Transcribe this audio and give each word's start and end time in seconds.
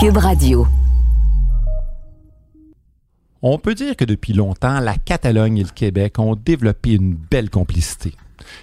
Cube 0.00 0.18
Radio. 0.18 0.64
On 3.42 3.58
peut 3.58 3.74
dire 3.74 3.96
que 3.96 4.04
depuis 4.04 4.32
longtemps, 4.32 4.78
la 4.78 4.94
Catalogne 4.94 5.58
et 5.58 5.64
le 5.64 5.70
Québec 5.70 6.20
ont 6.20 6.36
développé 6.36 6.92
une 6.92 7.14
belle 7.14 7.50
complicité. 7.50 8.14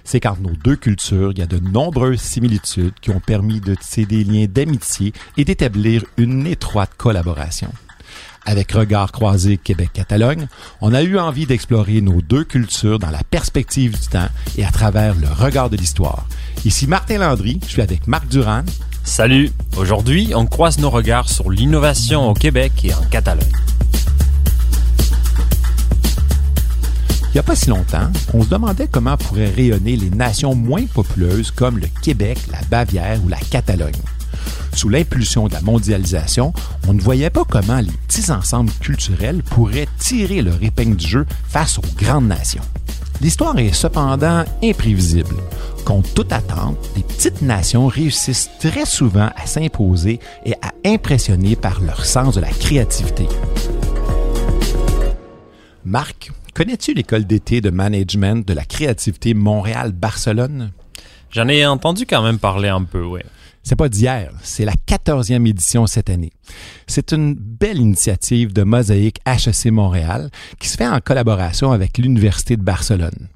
C'est 0.06 0.21
qu'entre 0.21 0.40
nos 0.40 0.56
deux 0.56 0.78
cultures, 0.78 1.32
il 1.32 1.40
y 1.40 1.42
a 1.42 1.46
de 1.46 1.60
nombreuses 1.60 2.21
similitudes 2.21 2.94
qui 3.02 3.10
ont 3.10 3.20
permis 3.20 3.60
de 3.60 3.76
tisser 3.76 4.06
des 4.06 4.24
liens 4.24 4.46
d'amitié 4.48 5.11
et 5.36 5.43
d'établir 5.43 6.05
une 6.16 6.48
étroite 6.48 6.91
collaboration. 6.95 7.70
Avec 8.45 8.71
Regard 8.71 9.11
croisé 9.11 9.57
Québec-Catalogne, 9.57 10.47
on 10.79 10.93
a 10.93 11.04
eu 11.04 11.17
envie 11.17 11.47
d'explorer 11.47 11.99
nos 11.99 12.21
deux 12.21 12.45
cultures 12.45 12.99
dans 12.99 13.11
la 13.11 13.23
perspective 13.29 13.99
du 13.99 14.07
temps 14.07 14.29
et 14.57 14.63
à 14.63 14.71
travers 14.71 15.15
le 15.15 15.27
regard 15.27 15.70
de 15.70 15.75
l'histoire. 15.75 16.27
Ici 16.63 16.88
Martin 16.88 17.17
Landry, 17.17 17.59
je 17.63 17.71
suis 17.71 17.81
avec 17.81 18.07
Marc 18.07 18.29
Durand. 18.29 18.63
Salut! 19.06 19.52
Aujourd'hui, 19.78 20.34
on 20.36 20.48
croise 20.48 20.80
nos 20.80 20.90
regards 20.90 21.30
sur 21.30 21.52
l'innovation 21.52 22.27
au 22.27 22.34
Québec 22.34 22.73
et 22.84 22.94
en 22.94 23.04
Catalogne. 23.04 23.46
Il 27.30 27.34
n'y 27.36 27.40
a 27.40 27.44
pas 27.44 27.55
si 27.55 27.70
longtemps, 27.70 28.10
on 28.34 28.44
se 28.44 28.49
demandait 28.49 28.88
comment 28.91 29.16
pourraient 29.16 29.52
rayonner 29.52 29.96
les 29.96 30.10
nations 30.10 30.55
moins 30.55 30.86
populeuses 30.88 31.52
comme 31.52 31.77
le 31.77 31.88
Québec, 32.02 32.40
la 32.52 32.60
Bavière 32.70 33.23
ou 33.23 33.30
la 33.30 33.38
Catalogne. 33.38 33.94
Sous 34.73 34.90
l'impulsion 34.90 35.48
de 35.48 35.54
la 35.54 35.62
mondialisation, 35.62 36.52
on 36.88 36.94
ne 36.94 37.02
voyait 37.02 37.30
pas 37.30 37.46
comment 37.48 37.80
les 37.80 37.94
petits 38.08 38.32
ensembles 38.32 38.72
culturels 38.82 39.44
pourraient 39.44 39.88
tirer 39.99 40.41
leur 40.41 40.62
épingle 40.63 40.96
du 40.96 41.08
jeu 41.08 41.26
face 41.48 41.77
aux 41.77 41.96
grandes 41.96 42.27
nations. 42.27 42.63
L'histoire 43.22 43.58
est 43.58 43.74
cependant 43.74 44.44
imprévisible. 44.64 45.36
Contre 45.86 46.14
toute 46.14 46.34
attente, 46.34 46.78
les 46.96 47.04
petites 47.04 47.41
nations 47.41 47.88
réussissent 47.88 48.50
très 48.60 48.86
souvent 48.86 49.30
à 49.36 49.46
s'imposer 49.46 50.20
et 50.46 50.54
à 50.55 50.74
impressionner 50.86 51.55
par 51.55 51.82
leur 51.82 52.05
sens 52.05 52.36
de 52.36 52.41
la 52.41 52.50
créativité. 52.50 53.27
Marc, 55.85 56.32
connais-tu 56.54 56.94
l'école 56.94 57.26
d'été 57.26 57.62
de 57.62 57.70
management 57.70 58.46
de 58.48 58.54
la 58.54 58.66
créativité 58.66 59.34
Montréal-Barcelone? 59.34 60.72
J'en 61.32 61.48
ai 61.48 61.66
entendu 61.66 62.05
quand 62.05 62.24
même 62.24 62.40
parler 62.40 62.70
un 62.70 62.84
peu, 62.84 63.04
oui. 63.04 63.22
C'est 63.68 63.76
pas 63.76 63.90
d'hier, 63.90 64.31
c'est 64.44 64.63
la 64.63 64.75
14e 64.88 65.47
édition 65.47 65.88
cette 65.88 66.12
année. 66.12 66.31
C'est 66.85 67.13
une 67.13 67.34
belle 67.34 67.80
initiative 67.80 68.53
de 68.53 68.62
Mosaïque 68.62 69.19
HEC 69.25 69.72
Montréal 69.72 70.30
qui 70.59 70.69
se 70.69 70.78
fait 70.78 70.88
en 70.88 71.00
collaboration 71.00 71.72
avec 71.72 71.97
l'Université 71.97 72.57
de 72.57 72.62
Barcelone. 72.62 73.28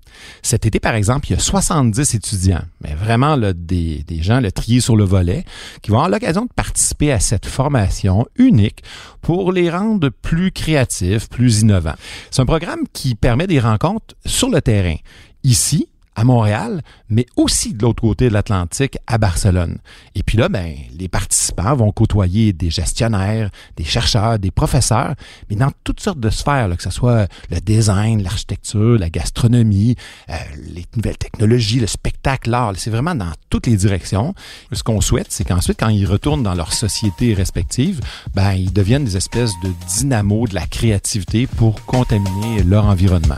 Cet 0.43 0.67
été, 0.67 0.79
par 0.79 0.93
exemple, 0.93 1.27
il 1.29 1.31
y 1.31 1.35
a 1.35 1.39
70 1.39 2.13
étudiants, 2.13 2.61
mais 2.83 2.93
vraiment 2.93 3.35
là, 3.35 3.53
des, 3.53 4.03
gens 4.21 4.39
le 4.39 4.51
trier 4.51 4.81
sur 4.81 4.95
le 4.95 5.03
volet, 5.03 5.45
qui 5.81 5.89
vont 5.89 5.97
avoir 5.97 6.11
l'occasion 6.11 6.45
de 6.45 6.53
participer 6.55 7.11
à 7.11 7.19
cette 7.19 7.47
formation 7.47 8.27
unique 8.35 8.83
pour 9.21 9.51
les 9.51 9.71
rendre 9.71 10.09
plus 10.09 10.51
créatifs, 10.51 11.27
plus 11.27 11.61
innovants. 11.61 11.95
C'est 12.29 12.43
un 12.43 12.45
programme 12.45 12.83
qui 12.93 13.15
permet 13.15 13.47
des 13.47 13.59
rencontres 13.59 14.13
sur 14.27 14.49
le 14.49 14.61
terrain, 14.61 14.97
ici 15.43 15.88
à 16.15 16.23
Montréal, 16.23 16.81
mais 17.09 17.25
aussi 17.37 17.73
de 17.73 17.81
l'autre 17.81 18.01
côté 18.01 18.29
de 18.29 18.33
l'Atlantique, 18.33 18.97
à 19.07 19.17
Barcelone. 19.17 19.77
Et 20.15 20.23
puis 20.23 20.37
là, 20.37 20.49
ben, 20.49 20.75
les 20.97 21.07
participants 21.07 21.75
vont 21.75 21.91
côtoyer 21.91 22.51
des 22.53 22.69
gestionnaires, 22.69 23.49
des 23.77 23.83
chercheurs, 23.83 24.37
des 24.37 24.51
professeurs, 24.51 25.15
mais 25.49 25.55
dans 25.55 25.71
toutes 25.83 25.99
sortes 25.99 26.19
de 26.19 26.29
sphères, 26.29 26.67
là, 26.67 26.75
que 26.75 26.83
ce 26.83 26.89
soit 26.89 27.27
le 27.49 27.59
design, 27.61 28.21
l'architecture, 28.21 28.97
la 28.97 29.09
gastronomie, 29.09 29.95
euh, 30.29 30.33
les 30.73 30.85
nouvelles 30.95 31.17
technologies, 31.17 31.79
le 31.79 31.87
spectacle, 31.87 32.49
l'art. 32.49 32.73
C'est 32.75 32.89
vraiment 32.89 33.15
dans 33.15 33.31
toutes 33.49 33.67
les 33.67 33.77
directions. 33.77 34.33
Ce 34.71 34.83
qu'on 34.83 35.01
souhaite, 35.01 35.27
c'est 35.29 35.43
qu'ensuite, 35.43 35.79
quand 35.79 35.89
ils 35.89 36.05
retournent 36.05 36.43
dans 36.43 36.55
leurs 36.55 36.73
sociétés 36.73 37.33
respectives, 37.33 38.01
ben, 38.33 38.53
ils 38.53 38.73
deviennent 38.73 39.05
des 39.05 39.17
espèces 39.17 39.53
de 39.63 39.71
dynamos 39.87 40.47
de 40.47 40.55
la 40.55 40.67
créativité 40.67 41.47
pour 41.47 41.85
contaminer 41.85 42.63
leur 42.63 42.85
environnement. 42.85 43.37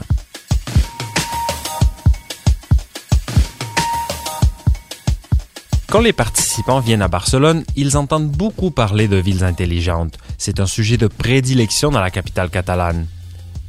Quand 5.91 5.99
les 5.99 6.13
participants 6.13 6.79
viennent 6.79 7.02
à 7.02 7.09
Barcelone, 7.09 7.65
ils 7.75 7.97
entendent 7.97 8.31
beaucoup 8.31 8.71
parler 8.71 9.09
de 9.09 9.17
villes 9.17 9.43
intelligentes. 9.43 10.17
C'est 10.37 10.61
un 10.61 10.65
sujet 10.65 10.95
de 10.95 11.07
prédilection 11.07 11.91
dans 11.91 11.99
la 11.99 12.09
capitale 12.09 12.49
catalane. 12.49 13.07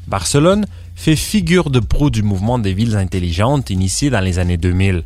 Barcelone 0.07 0.67
fait 0.95 1.17
figure 1.17 1.69
de 1.69 1.81
proue 1.81 2.11
du 2.11 2.23
mouvement 2.23 2.61
des 2.61 2.75
villes 2.75 2.97
intelligentes 2.97 3.71
initié 3.71 4.09
dans 4.09 4.21
les 4.21 4.39
années 4.39 4.57
2000. 4.57 5.03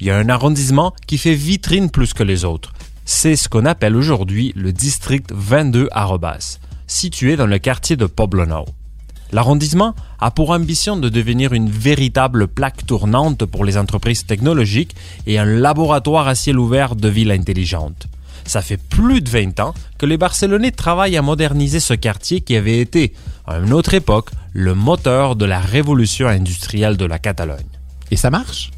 Il 0.00 0.06
y 0.08 0.10
a 0.10 0.18
un 0.18 0.28
arrondissement 0.28 0.92
qui 1.06 1.16
fait 1.16 1.34
vitrine 1.34 1.88
plus 1.88 2.12
que 2.12 2.22
les 2.22 2.44
autres. 2.44 2.74
C'est 3.06 3.36
ce 3.36 3.48
qu'on 3.48 3.64
appelle 3.64 3.96
aujourd'hui 3.96 4.52
le 4.54 4.70
district 4.70 5.32
22 5.34 5.88
Arrobas, 5.92 6.58
situé 6.86 7.36
dans 7.36 7.46
le 7.46 7.58
quartier 7.58 7.96
de 7.96 8.04
Poblenou. 8.04 8.66
L'arrondissement 9.32 9.94
a 10.20 10.30
pour 10.30 10.50
ambition 10.50 10.96
de 10.96 11.08
devenir 11.08 11.52
une 11.52 11.68
véritable 11.68 12.48
plaque 12.48 12.86
tournante 12.86 13.44
pour 13.44 13.64
les 13.64 13.76
entreprises 13.76 14.24
technologiques 14.24 14.94
et 15.26 15.38
un 15.38 15.44
laboratoire 15.44 16.28
à 16.28 16.34
ciel 16.34 16.58
ouvert 16.58 16.96
de 16.96 17.08
villes 17.08 17.30
intelligentes. 17.30 18.06
Ça 18.46 18.62
fait 18.62 18.78
plus 18.78 19.20
de 19.20 19.28
20 19.28 19.60
ans 19.60 19.74
que 19.98 20.06
les 20.06 20.16
Barcelonais 20.16 20.70
travaillent 20.70 21.18
à 21.18 21.22
moderniser 21.22 21.80
ce 21.80 21.92
quartier 21.92 22.40
qui 22.40 22.56
avait 22.56 22.80
été, 22.80 23.12
à 23.46 23.58
une 23.58 23.74
autre 23.74 23.92
époque, 23.92 24.30
le 24.54 24.74
moteur 24.74 25.36
de 25.36 25.44
la 25.44 25.60
révolution 25.60 26.28
industrielle 26.28 26.96
de 26.96 27.04
la 27.04 27.18
Catalogne. 27.18 27.66
Et 28.10 28.16
ça 28.16 28.30
marche? 28.30 28.70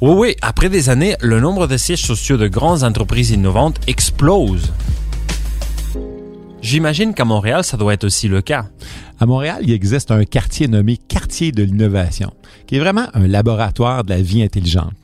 Oui, 0.00 0.12
oui, 0.16 0.36
après 0.40 0.68
des 0.68 0.88
années, 0.88 1.16
le 1.20 1.40
nombre 1.40 1.66
de 1.66 1.76
sièges 1.76 2.02
sociaux 2.02 2.36
de 2.36 2.46
grandes 2.46 2.84
entreprises 2.84 3.30
innovantes 3.30 3.80
explose. 3.88 4.72
J'imagine 6.60 7.12
qu'à 7.12 7.24
Montréal, 7.24 7.64
ça 7.64 7.76
doit 7.76 7.94
être 7.94 8.04
aussi 8.04 8.28
le 8.28 8.40
cas. 8.40 8.66
À 9.22 9.26
Montréal, 9.26 9.60
il 9.62 9.70
existe 9.70 10.10
un 10.10 10.24
quartier 10.24 10.66
nommé 10.66 10.96
Quartier 10.96 11.52
de 11.52 11.62
l'innovation, 11.62 12.32
qui 12.66 12.74
est 12.74 12.80
vraiment 12.80 13.06
un 13.14 13.28
laboratoire 13.28 14.02
de 14.02 14.10
la 14.10 14.20
vie 14.20 14.42
intelligente. 14.42 14.94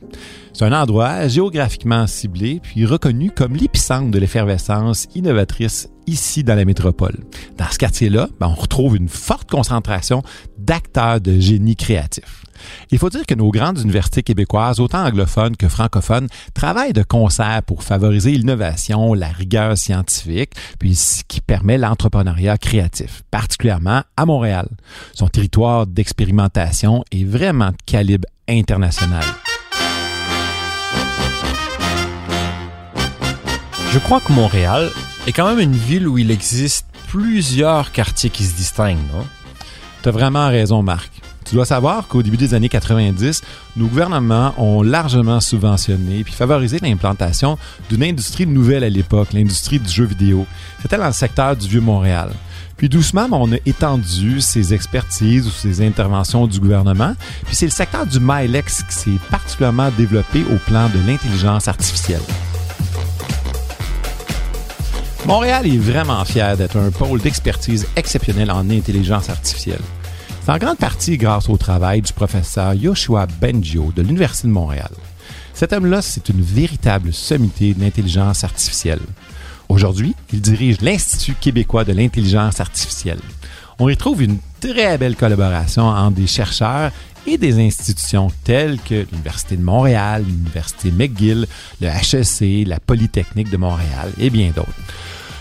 C'est 0.59 0.65
un 0.65 0.73
endroit 0.73 1.29
géographiquement 1.29 2.09
ciblé 2.09 2.59
puis 2.61 2.85
reconnu 2.85 3.31
comme 3.31 3.55
l'épicentre 3.55 4.11
de 4.11 4.19
l'effervescence 4.19 5.07
innovatrice 5.15 5.89
ici 6.09 6.43
dans 6.43 6.57
la 6.57 6.65
métropole. 6.65 7.15
Dans 7.57 7.71
ce 7.71 7.79
quartier-là, 7.79 8.29
ben, 8.41 8.49
on 8.49 8.61
retrouve 8.61 8.97
une 8.97 9.09
forte 9.09 9.49
concentration 9.49 10.25
d'acteurs 10.59 11.21
de 11.21 11.39
génie 11.39 11.77
créatif. 11.77 12.45
Il 12.91 12.99
faut 12.99 13.09
dire 13.09 13.25
que 13.25 13.37
nos 13.37 13.53
grandes 13.53 13.79
universités 13.79 14.25
québécoises, 14.25 14.81
autant 14.81 15.07
anglophones 15.07 15.57
que 15.57 15.69
francophones, 15.69 16.27
travaillent 16.55 16.93
de 16.93 17.05
concert 17.05 17.63
pour 17.65 17.85
favoriser 17.85 18.33
l'innovation, 18.33 19.15
la 19.15 19.29
rigueur 19.29 19.79
scientifique, 19.79 20.55
puis 20.81 20.97
ce 20.97 21.23
qui 21.23 21.41
permet 21.41 21.79
l'entrepreneuriat 21.79 22.59
créatif, 22.59 23.23
particulièrement 23.31 24.03
à 24.17 24.27
Montréal. 24.27 24.67
Son 25.15 25.29
territoire 25.29 25.87
d'expérimentation 25.87 27.05
est 27.13 27.23
vraiment 27.23 27.71
de 27.71 27.77
calibre 27.87 28.27
international. 28.49 29.23
Je 33.91 33.99
crois 33.99 34.21
que 34.21 34.33
Montréal 34.33 34.91
est 35.27 35.33
quand 35.33 35.49
même 35.49 35.61
une 35.61 35.75
ville 35.75 36.07
où 36.07 36.19
il 36.19 36.31
existe 36.31 36.85
plusieurs 37.09 37.91
quartiers 37.91 38.29
qui 38.29 38.45
se 38.45 38.55
distinguent, 38.55 38.99
non? 39.15 39.27
Tu 40.03 40.11
as 40.11 40.13
vraiment 40.13 40.49
raison, 40.49 40.83
Marc. 40.83 41.11
Tu 41.47 41.55
dois 41.55 41.65
savoir 41.65 42.07
qu'au 42.07 42.23
début 42.23 42.37
des 42.37 42.53
années 42.53 42.69
90, 42.69 43.41
nos 43.79 43.87
gouvernements 43.87 44.53
ont 44.59 44.83
largement 44.83 45.41
subventionné 45.41 46.23
puis 46.23 46.35
favorisé 46.35 46.79
l'implantation 46.83 47.57
d'une 47.89 48.03
industrie 48.03 48.47
nouvelle 48.47 48.85
à 48.85 48.91
l'époque, 48.91 49.33
l'industrie 49.33 49.79
du 49.79 49.91
jeu 49.91 50.05
vidéo. 50.05 50.47
C'était 50.83 50.99
dans 50.99 51.07
le 51.07 51.13
secteur 51.15 51.57
du 51.57 51.67
Vieux-Montréal. 51.67 52.31
Puis 52.77 52.91
doucement, 52.91 53.27
on 53.33 53.51
a 53.53 53.57
étendu 53.65 54.43
ces 54.43 54.75
expertises 54.75 55.47
ou 55.47 55.51
ces 55.51 55.85
interventions 55.85 56.47
du 56.47 56.61
gouvernement. 56.61 57.15
Puis 57.47 57.57
c'est 57.57 57.67
le 57.67 57.73
secteur 57.73 58.05
du 58.05 58.19
MyLex 58.21 58.83
qui 58.83 58.95
s'est 58.95 59.19
particulièrement 59.31 59.91
développé 59.97 60.45
au 60.53 60.59
plan 60.71 60.91
de 60.91 60.99
l'intelligence 61.07 61.69
artificielle. 61.69 62.21
Montréal 65.29 65.67
est 65.67 65.77
vraiment 65.77 66.25
fier 66.25 66.57
d'être 66.57 66.79
un 66.79 66.91
pôle 66.91 67.21
d'expertise 67.21 67.87
exceptionnel 67.97 68.51
en 68.51 68.71
intelligence 68.71 69.29
artificielle. 69.29 69.83
C'est 70.43 70.51
en 70.51 70.57
grande 70.57 70.79
partie 70.79 71.19
grâce 71.19 71.51
au 71.51 71.59
travail 71.59 72.01
du 72.01 72.15
professeur 72.15 72.73
Yoshua 72.73 73.27
Bengio 73.39 73.93
de 73.95 74.01
l'Université 74.01 74.49
de 74.49 74.55
Montréal. 74.55 74.89
Cet 75.53 75.75
homme-là, 75.75 76.01
c'est 76.01 76.31
une 76.31 76.41
véritable 76.41 77.13
sommité 77.13 77.75
de 77.75 77.81
l'intelligence 77.81 78.43
artificielle. 78.43 79.03
Aujourd'hui, 79.69 80.15
il 80.33 80.41
dirige 80.41 80.81
l'Institut 80.81 81.35
québécois 81.39 81.85
de 81.85 81.93
l'intelligence 81.93 82.59
artificielle. 82.59 83.21
On 83.79 83.91
y 83.91 83.99
trouve 83.99 84.23
une 84.23 84.39
très 84.61 84.97
belle 84.97 85.15
collaboration 85.15 85.89
entre 85.89 86.17
des 86.17 86.27
chercheurs 86.27 86.91
et 87.27 87.37
des 87.37 87.61
institutions 87.61 88.29
telles 88.45 88.81
que 88.81 89.07
l'Université 89.13 89.59
de 89.59 89.63
Montréal, 89.63 90.25
l'Université 90.27 90.91
McGill, 90.91 91.47
le 91.83 91.89
HEC, 91.89 92.67
la 92.67 92.81
Polytechnique 92.81 93.51
de 93.51 93.59
Montréal 93.59 94.11
et 94.19 94.31
bien 94.31 94.53
d'autres. 94.57 94.73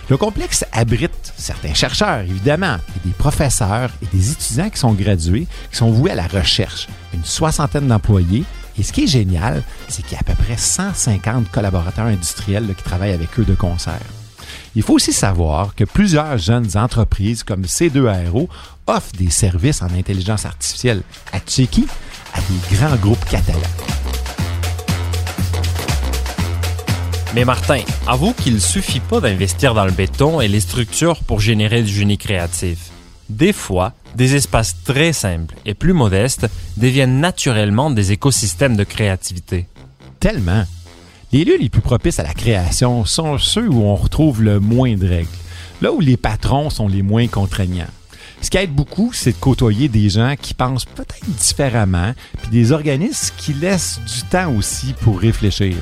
Le 0.09 0.15
complexe 0.15 0.63
abrite 0.71 1.33
certains 1.35 1.73
chercheurs, 1.73 2.21
évidemment, 2.21 2.77
et 2.95 3.07
des 3.07 3.13
professeurs 3.13 3.91
et 4.01 4.15
des 4.15 4.31
étudiants 4.31 4.69
qui 4.69 4.79
sont 4.79 4.93
gradués, 4.93 5.47
qui 5.69 5.77
sont 5.77 5.91
voués 5.91 6.11
à 6.11 6.15
la 6.15 6.27
recherche, 6.27 6.87
une 7.13 7.25
soixantaine 7.25 7.87
d'employés. 7.87 8.45
Et 8.79 8.83
ce 8.83 8.93
qui 8.93 9.03
est 9.03 9.07
génial, 9.07 9.63
c'est 9.89 10.03
qu'il 10.03 10.13
y 10.13 10.15
a 10.15 10.19
à 10.19 10.23
peu 10.23 10.35
près 10.41 10.55
150 10.55 11.51
collaborateurs 11.51 12.05
industriels 12.05 12.73
qui 12.73 12.83
travaillent 12.83 13.11
avec 13.11 13.37
eux 13.37 13.45
de 13.45 13.55
concert. 13.55 13.99
Il 14.75 14.83
faut 14.83 14.93
aussi 14.93 15.11
savoir 15.11 15.75
que 15.75 15.83
plusieurs 15.83 16.37
jeunes 16.37 16.77
entreprises 16.77 17.43
comme 17.43 17.63
C2 17.63 18.07
Aero 18.07 18.47
offrent 18.85 19.15
des 19.17 19.29
services 19.29 19.81
en 19.81 19.87
intelligence 19.87 20.45
artificielle 20.45 21.01
à 21.33 21.39
Tchéquie, 21.39 21.87
à 22.33 22.39
des 22.39 22.75
grands 22.77 22.95
groupes 22.95 23.25
catalans. 23.25 23.96
Mais 27.35 27.45
Martin, 27.45 27.81
avoue 28.07 28.33
qu'il 28.33 28.61
suffit 28.61 29.01
pas 29.01 29.19
d'investir 29.19 29.73
dans 29.73 29.85
le 29.85 29.91
béton 29.91 30.41
et 30.41 30.47
les 30.47 30.61
structures 30.61 31.23
pour 31.23 31.39
générer 31.39 31.83
du 31.83 31.93
génie 31.93 32.17
créatif. 32.17 32.89
Des 33.29 33.53
fois, 33.53 33.93
des 34.15 34.35
espaces 34.35 34.77
très 34.85 35.13
simples 35.13 35.55
et 35.65 35.73
plus 35.73 35.93
modestes 35.93 36.47
deviennent 36.77 37.19
naturellement 37.19 37.91
des 37.91 38.13
écosystèmes 38.13 38.77
de 38.77 38.83
créativité. 38.83 39.67
Tellement. 40.19 40.63
Les 41.33 41.43
lieux 41.43 41.57
les 41.59 41.69
plus 41.69 41.81
propices 41.81 42.19
à 42.19 42.23
la 42.23 42.33
création 42.33 43.03
sont 43.03 43.37
ceux 43.37 43.67
où 43.67 43.83
on 43.83 43.95
retrouve 43.95 44.41
le 44.41 44.61
moins 44.61 44.95
de 44.95 45.07
règles, 45.07 45.27
là 45.81 45.91
où 45.91 45.99
les 45.99 46.15
patrons 46.15 46.69
sont 46.69 46.87
les 46.87 47.01
moins 47.01 47.27
contraignants. 47.27 47.91
Ce 48.41 48.49
qui 48.49 48.57
aide 48.57 48.73
beaucoup, 48.73 49.11
c'est 49.13 49.33
de 49.33 49.37
côtoyer 49.37 49.89
des 49.89 50.09
gens 50.09 50.35
qui 50.39 50.53
pensent 50.53 50.85
peut-être 50.85 51.29
différemment, 51.37 52.13
puis 52.41 52.51
des 52.51 52.71
organismes 52.71 53.35
qui 53.37 53.53
laissent 53.53 53.99
du 54.05 54.23
temps 54.29 54.53
aussi 54.55 54.93
pour 55.01 55.19
réfléchir. 55.19 55.75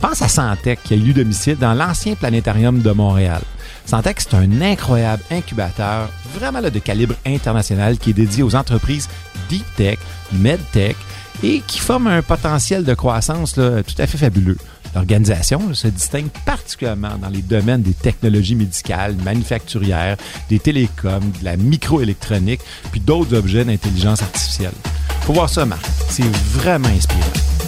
Pense 0.00 0.22
à 0.22 0.28
Santec 0.28 0.82
qui 0.82 0.94
a 0.94 0.96
eu 0.96 1.12
domicile 1.12 1.56
dans 1.56 1.74
l'ancien 1.74 2.14
planétarium 2.14 2.80
de 2.80 2.90
Montréal. 2.90 3.42
Santec, 3.84 4.20
c'est 4.20 4.34
un 4.34 4.60
incroyable 4.62 5.22
incubateur, 5.30 6.08
vraiment 6.34 6.62
de 6.62 6.78
calibre 6.78 7.14
international, 7.26 7.98
qui 7.98 8.10
est 8.10 8.14
dédié 8.14 8.42
aux 8.42 8.54
entreprises 8.54 9.08
deep 9.48 9.64
tech, 9.76 9.98
medtech 10.32 10.96
et 11.42 11.60
qui 11.66 11.80
forme 11.80 12.06
un 12.06 12.22
potentiel 12.22 12.84
de 12.84 12.94
croissance 12.94 13.54
tout 13.54 13.60
à 13.98 14.06
fait 14.06 14.18
fabuleux. 14.18 14.58
L'organisation 14.94 15.72
se 15.74 15.88
distingue 15.88 16.30
particulièrement 16.44 17.16
dans 17.20 17.28
les 17.28 17.42
domaines 17.42 17.82
des 17.82 17.94
technologies 17.94 18.56
médicales, 18.56 19.14
manufacturières, 19.24 20.16
des 20.48 20.58
télécoms, 20.58 21.30
de 21.40 21.44
la 21.44 21.56
microélectronique, 21.56 22.60
puis 22.90 23.00
d'autres 23.00 23.36
objets 23.36 23.64
d'intelligence 23.64 24.22
artificielle. 24.22 24.72
Faut 25.22 25.32
voir 25.32 25.48
ça, 25.48 25.64
Marc. 25.64 25.84
C'est 26.08 26.24
vraiment 26.52 26.88
inspirant. 26.88 27.59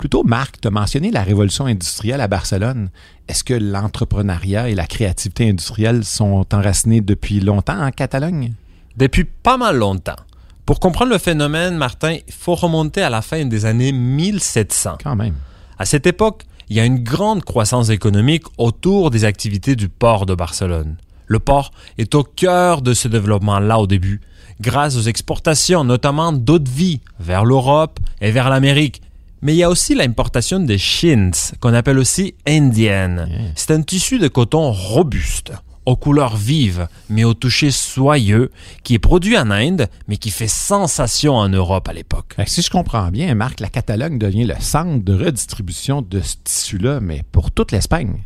Plutôt, 0.00 0.24
Marc, 0.24 0.62
tu 0.62 0.66
as 0.66 0.70
mentionné 0.70 1.10
la 1.10 1.22
révolution 1.22 1.66
industrielle 1.66 2.22
à 2.22 2.26
Barcelone. 2.26 2.88
Est-ce 3.28 3.44
que 3.44 3.52
l'entrepreneuriat 3.52 4.70
et 4.70 4.74
la 4.74 4.86
créativité 4.86 5.46
industrielle 5.46 6.06
sont 6.06 6.46
enracinés 6.54 7.02
depuis 7.02 7.38
longtemps 7.38 7.78
en 7.78 7.90
Catalogne? 7.90 8.54
Depuis 8.96 9.24
pas 9.24 9.58
mal 9.58 9.76
longtemps. 9.76 10.16
Pour 10.64 10.80
comprendre 10.80 11.12
le 11.12 11.18
phénomène, 11.18 11.76
Martin, 11.76 12.16
il 12.26 12.32
faut 12.32 12.54
remonter 12.54 13.02
à 13.02 13.10
la 13.10 13.20
fin 13.20 13.44
des 13.44 13.66
années 13.66 13.92
1700. 13.92 14.96
Quand 15.04 15.16
même. 15.16 15.34
À 15.78 15.84
cette 15.84 16.06
époque, 16.06 16.44
il 16.70 16.78
y 16.78 16.80
a 16.80 16.86
une 16.86 17.04
grande 17.04 17.44
croissance 17.44 17.90
économique 17.90 18.44
autour 18.56 19.10
des 19.10 19.26
activités 19.26 19.76
du 19.76 19.90
port 19.90 20.24
de 20.24 20.34
Barcelone. 20.34 20.96
Le 21.26 21.40
port 21.40 21.72
est 21.98 22.14
au 22.14 22.24
cœur 22.24 22.80
de 22.80 22.94
ce 22.94 23.06
développement-là 23.06 23.78
au 23.78 23.86
début, 23.86 24.22
grâce 24.62 24.96
aux 24.96 25.02
exportations 25.02 25.84
notamment 25.84 26.32
d'eau 26.32 26.58
de 26.58 26.70
vie 26.70 27.02
vers 27.18 27.44
l'Europe 27.44 28.00
et 28.22 28.30
vers 28.30 28.48
l'Amérique, 28.48 29.02
mais 29.42 29.54
il 29.54 29.58
y 29.58 29.62
a 29.62 29.70
aussi 29.70 29.94
l'importation 29.94 30.60
des 30.60 30.78
chintz, 30.78 31.52
qu'on 31.60 31.74
appelle 31.74 31.98
aussi 31.98 32.34
indienne. 32.46 33.52
C'est 33.54 33.72
un 33.72 33.82
tissu 33.82 34.18
de 34.18 34.28
coton 34.28 34.70
robuste, 34.72 35.52
aux 35.86 35.96
couleurs 35.96 36.36
vives, 36.36 36.88
mais 37.08 37.24
au 37.24 37.34
toucher 37.34 37.70
soyeux, 37.70 38.50
qui 38.84 38.94
est 38.94 38.98
produit 38.98 39.38
en 39.38 39.50
Inde, 39.50 39.88
mais 40.08 40.18
qui 40.18 40.30
fait 40.30 40.48
sensation 40.48 41.34
en 41.34 41.48
Europe 41.48 41.88
à 41.88 41.92
l'époque. 41.92 42.36
Si 42.46 42.62
je 42.62 42.70
comprends 42.70 43.10
bien, 43.10 43.34
Marc, 43.34 43.60
la 43.60 43.68
Catalogne 43.68 44.18
devient 44.18 44.44
le 44.44 44.54
centre 44.60 45.04
de 45.04 45.14
redistribution 45.14 46.02
de 46.02 46.20
ce 46.20 46.36
tissu-là, 46.44 47.00
mais 47.00 47.22
pour 47.32 47.50
toute 47.50 47.72
l'Espagne. 47.72 48.22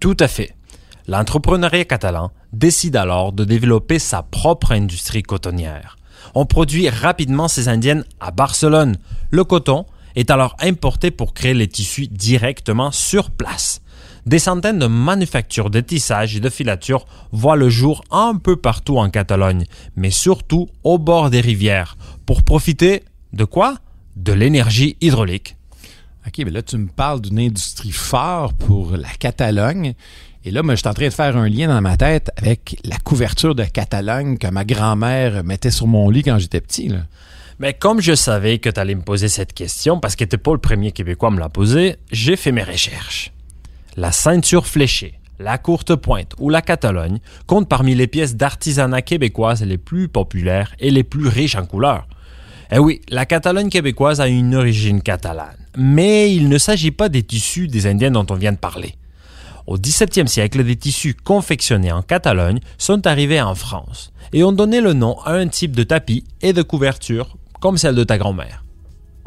Tout 0.00 0.16
à 0.20 0.28
fait. 0.28 0.54
L'entrepreneuriat 1.08 1.84
catalan 1.84 2.32
décide 2.52 2.96
alors 2.96 3.32
de 3.32 3.44
développer 3.44 3.98
sa 3.98 4.22
propre 4.22 4.72
industrie 4.72 5.22
cotonnière. 5.22 5.96
On 6.34 6.44
produit 6.44 6.88
rapidement 6.88 7.46
ces 7.46 7.68
indiennes 7.68 8.04
à 8.18 8.32
Barcelone. 8.32 8.96
Le 9.30 9.44
coton, 9.44 9.86
est 10.16 10.30
alors 10.30 10.56
importé 10.60 11.10
pour 11.10 11.34
créer 11.34 11.54
les 11.54 11.68
tissus 11.68 12.08
directement 12.08 12.90
sur 12.90 13.30
place. 13.30 13.80
Des 14.26 14.40
centaines 14.40 14.80
de 14.80 14.86
manufactures 14.86 15.70
de 15.70 15.80
tissage 15.80 16.34
et 16.34 16.40
de 16.40 16.48
filature 16.48 17.06
voient 17.30 17.54
le 17.54 17.68
jour 17.68 18.02
un 18.10 18.34
peu 18.34 18.56
partout 18.56 18.98
en 18.98 19.08
Catalogne, 19.08 19.66
mais 19.94 20.10
surtout 20.10 20.68
au 20.82 20.98
bord 20.98 21.30
des 21.30 21.40
rivières, 21.40 21.96
pour 22.24 22.42
profiter 22.42 23.04
de 23.32 23.44
quoi? 23.44 23.76
De 24.16 24.32
l'énergie 24.32 24.96
hydraulique. 25.00 25.56
OK, 26.26 26.38
mais 26.38 26.50
là, 26.50 26.62
tu 26.62 26.76
me 26.76 26.88
parles 26.88 27.20
d'une 27.20 27.38
industrie 27.38 27.92
forte 27.92 28.56
pour 28.56 28.96
la 28.96 29.10
Catalogne. 29.10 29.94
Et 30.44 30.50
là, 30.50 30.64
moi, 30.64 30.74
je 30.74 30.80
suis 30.80 30.88
en 30.88 30.94
train 30.94 31.06
de 31.06 31.12
faire 31.12 31.36
un 31.36 31.48
lien 31.48 31.68
dans 31.68 31.80
ma 31.80 31.96
tête 31.96 32.32
avec 32.36 32.80
la 32.82 32.96
couverture 32.96 33.54
de 33.54 33.62
Catalogne 33.62 34.38
que 34.38 34.48
ma 34.48 34.64
grand-mère 34.64 35.44
mettait 35.44 35.70
sur 35.70 35.86
mon 35.86 36.10
lit 36.10 36.24
quand 36.24 36.38
j'étais 36.38 36.60
petit. 36.60 36.90
Mais 37.58 37.72
comme 37.72 38.02
je 38.02 38.14
savais 38.14 38.58
que 38.58 38.68
tu 38.68 38.78
allais 38.78 38.94
me 38.94 39.02
poser 39.02 39.28
cette 39.28 39.54
question, 39.54 39.98
parce 39.98 40.14
que 40.14 40.24
tu 40.24 40.36
pas 40.36 40.52
le 40.52 40.58
premier 40.58 40.92
Québécois 40.92 41.30
à 41.30 41.32
me 41.32 41.40
la 41.40 41.48
poser, 41.48 41.96
j'ai 42.12 42.36
fait 42.36 42.52
mes 42.52 42.62
recherches. 42.62 43.32
La 43.96 44.12
ceinture 44.12 44.66
fléchée, 44.66 45.14
la 45.38 45.56
courte 45.56 45.94
pointe 45.94 46.34
ou 46.38 46.50
la 46.50 46.60
Catalogne 46.60 47.18
comptent 47.46 47.68
parmi 47.68 47.94
les 47.94 48.08
pièces 48.08 48.36
d'artisanat 48.36 49.00
québécoises 49.00 49.64
les 49.64 49.78
plus 49.78 50.08
populaires 50.08 50.74
et 50.80 50.90
les 50.90 51.02
plus 51.02 51.28
riches 51.28 51.54
en 51.54 51.64
couleurs. 51.64 52.06
Eh 52.72 52.78
oui, 52.78 53.00
la 53.08 53.24
Catalogne 53.24 53.70
québécoise 53.70 54.20
a 54.20 54.28
une 54.28 54.54
origine 54.54 55.00
catalane, 55.00 55.56
mais 55.78 56.34
il 56.34 56.50
ne 56.50 56.58
s'agit 56.58 56.90
pas 56.90 57.08
des 57.08 57.22
tissus 57.22 57.68
des 57.68 57.86
Indiens 57.86 58.10
dont 58.10 58.26
on 58.28 58.34
vient 58.34 58.52
de 58.52 58.58
parler. 58.58 58.96
Au 59.66 59.78
XVIIe 59.78 60.28
siècle, 60.28 60.62
des 60.62 60.76
tissus 60.76 61.14
confectionnés 61.14 61.90
en 61.90 62.02
Catalogne 62.02 62.60
sont 62.76 63.06
arrivés 63.06 63.40
en 63.40 63.54
France 63.54 64.12
et 64.32 64.44
ont 64.44 64.52
donné 64.52 64.80
le 64.80 64.92
nom 64.92 65.18
à 65.24 65.32
un 65.32 65.48
type 65.48 65.74
de 65.74 65.84
tapis 65.84 66.24
et 66.42 66.52
de 66.52 66.62
couverture 66.62 67.36
comme 67.60 67.76
celle 67.76 67.94
de 67.94 68.04
ta 68.04 68.18
grand-mère. 68.18 68.64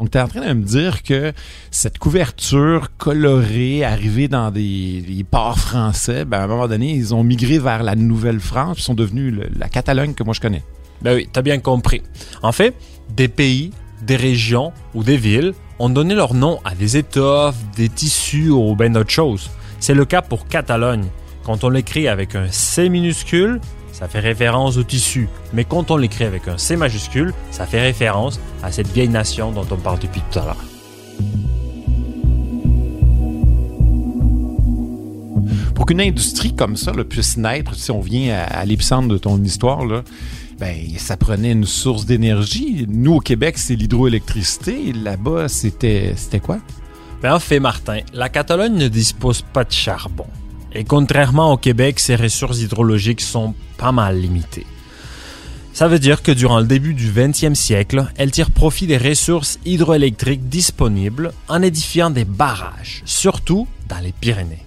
Donc, 0.00 0.10
tu 0.10 0.16
es 0.16 0.20
en 0.22 0.28
train 0.28 0.48
de 0.48 0.54
me 0.54 0.64
dire 0.64 1.02
que 1.02 1.34
cette 1.70 1.98
couverture 1.98 2.96
colorée 2.96 3.84
arrivée 3.84 4.28
dans 4.28 4.50
des, 4.50 5.26
ports 5.30 5.58
français, 5.58 6.24
ben, 6.24 6.38
à 6.38 6.44
un 6.44 6.46
moment 6.46 6.68
donné, 6.68 6.92
ils 6.92 7.14
ont 7.14 7.22
migré 7.22 7.58
vers 7.58 7.82
la 7.82 7.96
Nouvelle-France, 7.96 8.78
ils 8.78 8.82
sont 8.82 8.94
devenus 8.94 9.34
la 9.58 9.68
Catalogne 9.68 10.14
que 10.14 10.24
moi 10.24 10.32
je 10.32 10.40
connais. 10.40 10.62
Ben 11.02 11.14
oui, 11.14 11.28
t'as 11.30 11.42
bien 11.42 11.58
compris. 11.58 12.02
En 12.42 12.52
fait, 12.52 12.74
des 13.14 13.28
pays, 13.28 13.72
des 14.00 14.16
régions 14.16 14.72
ou 14.94 15.04
des 15.04 15.18
villes 15.18 15.52
ont 15.78 15.90
donné 15.90 16.14
leur 16.14 16.32
nom 16.32 16.60
à 16.64 16.74
des 16.74 16.96
étoffes, 16.96 17.56
des 17.76 17.90
tissus 17.90 18.48
ou 18.48 18.74
bien 18.76 18.90
d'autres 18.90 19.10
choses. 19.10 19.50
C'est 19.80 19.94
le 19.94 20.06
cas 20.06 20.22
pour 20.22 20.46
Catalogne. 20.46 21.06
Quand 21.44 21.62
on 21.64 21.68
l'écrit 21.68 22.08
avec 22.08 22.34
un 22.34 22.48
C 22.50 22.88
minuscule, 22.88 23.60
ça 24.00 24.08
fait 24.08 24.20
référence 24.20 24.78
au 24.78 24.82
tissu. 24.82 25.28
Mais 25.52 25.64
quand 25.64 25.90
on 25.90 25.98
l'écrit 25.98 26.24
avec 26.24 26.48
un 26.48 26.56
C 26.56 26.74
majuscule, 26.74 27.34
ça 27.50 27.66
fait 27.66 27.82
référence 27.82 28.40
à 28.62 28.72
cette 28.72 28.88
vieille 28.88 29.10
nation 29.10 29.52
dont 29.52 29.66
on 29.70 29.76
parle 29.76 29.98
depuis 29.98 30.22
tout 30.30 30.38
à 30.38 30.46
l'heure. 30.46 30.64
Pour 35.74 35.84
qu'une 35.84 36.00
industrie 36.00 36.54
comme 36.54 36.76
ça 36.76 36.92
puisse 37.08 37.36
naître, 37.36 37.74
si 37.74 37.90
on 37.90 38.00
vient 38.00 38.46
à, 38.48 38.64
l'épicentre 38.64 39.08
de 39.08 39.18
ton 39.18 39.42
histoire, 39.42 39.84
là, 39.84 40.02
ben, 40.58 40.76
ça 40.96 41.18
prenait 41.18 41.52
une 41.52 41.66
source 41.66 42.06
d'énergie. 42.06 42.86
Nous, 42.88 43.14
au 43.14 43.20
Québec, 43.20 43.58
c'est 43.58 43.76
l'hydroélectricité. 43.76 44.92
Là-bas, 44.94 45.48
c'était, 45.48 46.14
c'était 46.16 46.40
quoi? 46.40 46.58
Ben, 47.22 47.34
en 47.34 47.38
fait, 47.38 47.60
Martin, 47.60 48.00
la 48.14 48.30
Catalogne 48.30 48.76
ne 48.76 48.88
dispose 48.88 49.42
pas 49.42 49.64
de 49.64 49.72
charbon. 49.72 50.26
Et 50.72 50.84
contrairement 50.84 51.52
au 51.52 51.56
Québec, 51.56 51.98
ses 52.00 52.16
ressources 52.16 52.60
hydrologiques 52.60 53.20
sont 53.20 53.54
pas 53.76 53.92
mal 53.92 54.20
limitées. 54.20 54.66
Ça 55.72 55.88
veut 55.88 55.98
dire 55.98 56.22
que 56.22 56.32
durant 56.32 56.60
le 56.60 56.66
début 56.66 56.94
du 56.94 57.10
20e 57.10 57.54
siècle, 57.54 58.06
elle 58.16 58.30
tire 58.30 58.50
profit 58.50 58.86
des 58.86 58.98
ressources 58.98 59.58
hydroélectriques 59.64 60.48
disponibles 60.48 61.32
en 61.48 61.62
édifiant 61.62 62.10
des 62.10 62.24
barrages, 62.24 63.02
surtout 63.04 63.66
dans 63.88 63.98
les 63.98 64.12
Pyrénées. 64.12 64.64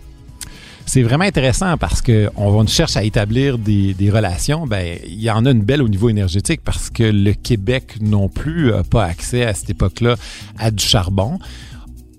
C'est 0.86 1.02
vraiment 1.02 1.24
intéressant 1.24 1.78
parce 1.78 2.02
qu'on 2.02 2.68
cherche 2.68 2.98
à 2.98 3.04
établir 3.04 3.58
des, 3.58 3.96
relations. 4.12 4.68
Ben, 4.68 4.98
il 5.06 5.22
y 5.22 5.30
en 5.32 5.46
a 5.46 5.52
une 5.52 5.64
belle 5.64 5.82
au 5.82 5.88
niveau 5.88 6.10
énergétique 6.10 6.62
parce 6.64 6.90
que 6.90 7.04
le 7.04 7.34
Québec 7.34 7.96
non 8.02 8.28
plus 8.28 8.72
n'a 8.72 8.84
pas 8.84 9.06
accès 9.06 9.46
à 9.46 9.54
cette 9.54 9.70
époque-là 9.70 10.16
à 10.58 10.72
du 10.72 10.84
charbon. 10.84 11.40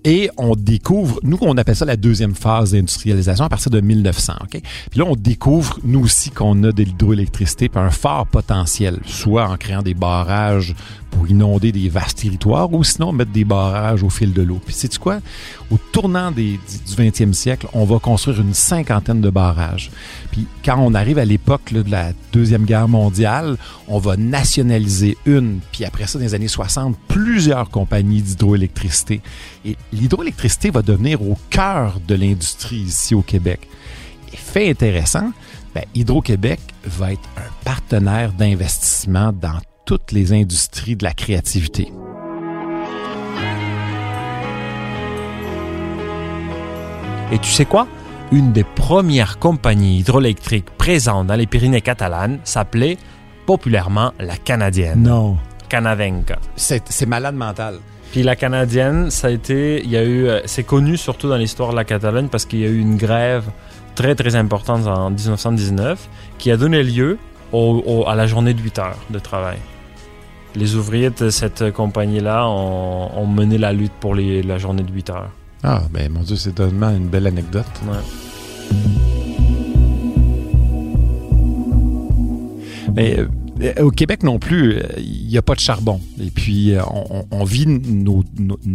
Et 0.07 0.29
on 0.37 0.55
découvre, 0.55 1.19
nous, 1.23 1.39
on 1.41 1.57
appelle 1.57 1.75
ça 1.75 1.83
la 1.83 1.97
deuxième 1.97 2.35
phase 2.35 2.73
d'industrialisation 2.73 3.43
à 3.43 3.49
partir 3.49 3.71
de 3.71 3.81
1900. 3.81 4.33
OK? 4.43 4.61
Puis 4.91 4.99
là, 4.99 5.05
on 5.07 5.15
découvre, 5.15 5.79
nous 5.83 6.01
aussi, 6.01 6.29
qu'on 6.29 6.63
a 6.63 6.71
de 6.71 6.83
l'hydroélectricité 6.83 7.69
puis 7.69 7.79
un 7.79 7.89
fort 7.89 8.27
potentiel, 8.27 8.99
soit 9.05 9.49
en 9.49 9.57
créant 9.57 9.81
des 9.81 9.95
barrages 9.95 10.75
pour 11.15 11.27
inonder 11.27 11.71
des 11.71 11.89
vastes 11.89 12.19
territoires 12.19 12.71
ou 12.71 12.83
sinon 12.83 13.13
mettre 13.13 13.31
des 13.31 13.45
barrages 13.45 14.03
au 14.03 14.09
fil 14.09 14.33
de 14.33 14.41
l'eau. 14.41 14.59
Puis 14.63 14.75
sais-tu 14.75 14.99
quoi? 14.99 15.19
Au 15.71 15.77
tournant 15.91 16.31
du 16.31 16.59
20e 16.87 17.33
siècle, 17.33 17.67
on 17.73 17.85
va 17.85 17.99
construire 17.99 18.39
une 18.41 18.53
cinquantaine 18.53 19.21
de 19.21 19.29
barrages. 19.29 19.91
Puis 20.31 20.45
quand 20.63 20.77
on 20.77 20.93
arrive 20.93 21.17
à 21.17 21.25
l'époque 21.25 21.73
de 21.73 21.89
la 21.89 22.11
Deuxième 22.33 22.65
Guerre 22.65 22.87
mondiale, 22.87 23.57
on 23.87 23.97
va 23.97 24.17
nationaliser 24.17 25.17
une. 25.25 25.59
Puis 25.71 25.85
après 25.85 26.05
ça, 26.05 26.19
dans 26.19 26.25
les 26.25 26.35
années 26.35 26.47
60, 26.49 26.97
plusieurs 27.07 27.69
compagnies 27.69 28.21
d'hydroélectricité. 28.21 29.21
Et 29.65 29.75
l'hydroélectricité 29.91 30.69
va 30.69 30.83
devenir 30.83 31.23
au 31.23 31.37
cœur 31.49 31.99
de 32.07 32.13
l'industrie 32.13 32.77
ici 32.77 33.15
au 33.15 33.23
Québec. 33.23 33.67
Et 34.31 34.37
fait 34.37 34.69
intéressant, 34.69 35.31
ben, 35.73 35.83
Hydro-Québec 35.95 36.59
va 36.85 37.13
être 37.13 37.29
un 37.37 37.63
partenaire 37.63 38.31
d'investissement 38.33 39.33
dans 39.33 39.59
toutes 39.85 40.11
les 40.11 40.33
industries 40.33 40.95
de 40.95 41.03
la 41.03 41.13
créativité. 41.13 41.91
Et 47.31 47.39
tu 47.39 47.49
sais 47.49 47.65
quoi? 47.65 47.87
Une 48.31 48.51
des 48.51 48.63
premières 48.63 49.39
compagnies 49.39 49.99
hydroélectriques 49.99 50.69
présentes 50.77 51.27
dans 51.27 51.35
les 51.35 51.47
Pyrénées 51.47 51.81
catalanes 51.81 52.39
s'appelait 52.43 52.97
populairement 53.47 54.13
la 54.19 54.37
Canadienne. 54.37 55.01
Non. 55.01 55.37
Canadenca. 55.69 56.37
C'est 56.55 57.07
malade 57.07 57.35
mental. 57.35 57.79
Puis 58.15 58.23
la 58.23 58.37
Canadienne, 58.37 59.11
ça 59.11 59.27
a 59.27 59.29
été, 59.29 59.83
il 59.83 59.89
y 59.89 59.97
a 59.97 60.03
eu, 60.05 60.27
euh, 60.27 60.39
c'est 60.45 60.63
connu 60.63 60.95
surtout 60.95 61.27
dans 61.27 61.35
l'histoire 61.35 61.71
de 61.71 61.75
la 61.75 61.83
Catalogne 61.83 62.29
parce 62.29 62.45
qu'il 62.45 62.59
y 62.59 62.63
a 62.63 62.69
eu 62.69 62.79
une 62.79 62.95
grève 62.95 63.43
très 63.93 64.15
très 64.15 64.37
importante 64.37 64.87
en 64.87 65.09
1919 65.09 66.07
qui 66.37 66.49
a 66.49 66.55
donné 66.55 66.81
lieu 66.81 67.17
à 67.51 68.15
la 68.15 68.25
journée 68.25 68.53
de 68.53 68.61
8 68.61 68.79
heures 68.79 68.99
de 69.09 69.19
travail. 69.19 69.57
Les 70.55 70.77
ouvriers 70.77 71.09
de 71.09 71.29
cette 71.29 71.73
compagnie-là 71.73 72.47
ont, 72.47 73.27
mené 73.27 73.57
la 73.57 73.73
lutte 73.73 73.91
pour 73.99 74.15
la 74.15 74.57
journée 74.59 74.83
de 74.83 74.93
8 74.93 75.09
heures. 75.09 75.31
Ah, 75.61 75.81
ben 75.91 76.09
mon 76.09 76.21
Dieu, 76.21 76.37
c'est 76.37 76.55
tellement 76.55 76.91
une 76.91 77.09
belle 77.09 77.27
anecdote. 77.27 77.65
Mais 82.95 83.19
euh, 83.19 83.27
au 83.79 83.89
Québec 83.89 84.23
non 84.23 84.39
plus, 84.39 84.79
il 84.97 85.27
n'y 85.27 85.37
a 85.37 85.41
pas 85.41 85.55
de 85.55 85.59
charbon. 85.59 86.01
Et 86.21 86.29
puis, 86.29 86.73
euh, 86.73 86.81
on, 87.31 87.43
vit 87.45 87.65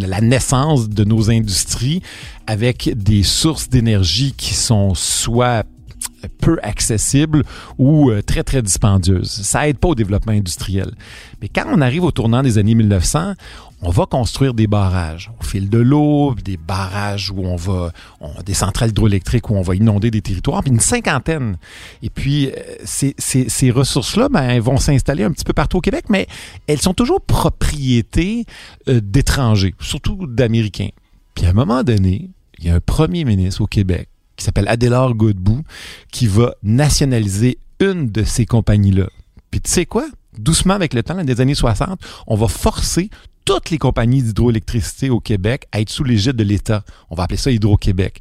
la 0.01 0.21
naissance 0.21 0.89
de 0.89 1.05
nos 1.05 1.31
industries 1.31 2.03
avec 2.47 2.91
des 2.97 3.23
sources 3.23 3.69
d'énergie 3.69 4.33
qui 4.37 4.55
sont 4.55 4.95
soit 4.95 5.65
peu 6.41 6.59
accessibles 6.63 7.45
ou 7.79 8.11
euh, 8.11 8.23
très, 8.23 8.43
très 8.43 8.63
dispendieuses. 8.63 9.31
Ça 9.31 9.69
aide 9.69 9.79
pas 9.79 9.89
au 9.89 9.95
développement 9.95 10.33
industriel. 10.33 10.93
Mais 11.41 11.49
quand 11.49 11.65
on 11.67 11.81
arrive 11.81 12.05
au 12.05 12.11
tournant 12.11 12.43
des 12.43 12.59
années 12.59 12.75
1900, 12.75 13.35
on 13.83 13.91
va 13.91 14.05
construire 14.05 14.53
des 14.53 14.67
barrages 14.67 15.31
au 15.41 15.45
fil 15.45 15.71
de 15.71 15.79
l'eau, 15.79 16.35
des 16.35 16.59
barrages 16.59 17.31
où 17.31 17.41
on 17.41 17.57
va, 17.57 17.93
des 18.45 18.53
centrales 18.53 18.91
hydroélectriques 18.91 19.49
où 19.49 19.55
on 19.55 19.63
va 19.63 19.75
inonder 19.75 20.11
des 20.11 20.21
territoires, 20.21 20.63
puis 20.63 20.71
une 20.71 20.81
cinquantaine. 20.81 21.57
Et 22.03 22.11
puis, 22.11 22.49
euh, 22.49 22.53
ces, 22.85 23.15
ces, 23.17 23.49
ces 23.49 23.71
ressources-là, 23.71 24.29
ben, 24.29 24.61
vont 24.61 24.77
s'installer 24.77 25.25
un 25.25 25.33
petit 25.33 25.45
peu 25.45 25.55
partout 25.55 25.79
au 25.79 25.81
Québec, 25.81 26.05
mais 26.11 26.27
elles 26.67 26.81
sont 26.81 26.95
toujours 26.95 27.23
propriétés 27.23 28.45
euh, 28.89 29.01
d'étrangers, 29.03 29.75
surtout 29.81 30.27
d'Américains. 30.27 30.91
Puis 31.35 31.47
à 31.47 31.51
un 31.51 31.55
moment 31.55 31.83
donné, 31.83 32.31
il 32.59 32.67
y 32.67 32.71
a 32.71 32.75
un 32.75 32.81
premier 32.81 33.25
ministre 33.25 33.63
au 33.63 33.67
Québec 33.67 34.09
qui 34.41 34.45
s'appelle 34.45 34.69
Adélard 34.69 35.15
Godbout 35.15 35.63
qui 36.11 36.27
va 36.27 36.55
nationaliser 36.63 37.59
une 37.79 38.11
de 38.11 38.25
ces 38.25 38.47
compagnies-là. 38.47 39.09
Puis 39.51 39.61
tu 39.61 39.71
sais 39.71 39.87
quoi? 39.87 40.07
Doucement 40.39 40.75
avec 40.75 40.95
le 40.95 41.03
temps, 41.03 41.15
dans 41.15 41.27
les 41.27 41.41
années 41.41 41.55
60, 41.55 42.01
on 42.27 42.37
va 42.37 42.49
forcer 42.49 43.11
toutes 43.45 43.71
les 43.71 43.79
compagnies 43.79 44.23
d'hydroélectricité 44.23 45.11
au 45.11 45.21
Québec 45.21 45.67
à 45.73 45.81
être 45.81 45.91
sous 45.91 46.05
l'égide 46.05 46.37
de 46.37 46.45
l'État. 46.45 46.85
On 47.11 47.15
va 47.15 47.25
appeler 47.25 47.37
ça 47.37 47.51
Hydro-Québec. 47.51 48.21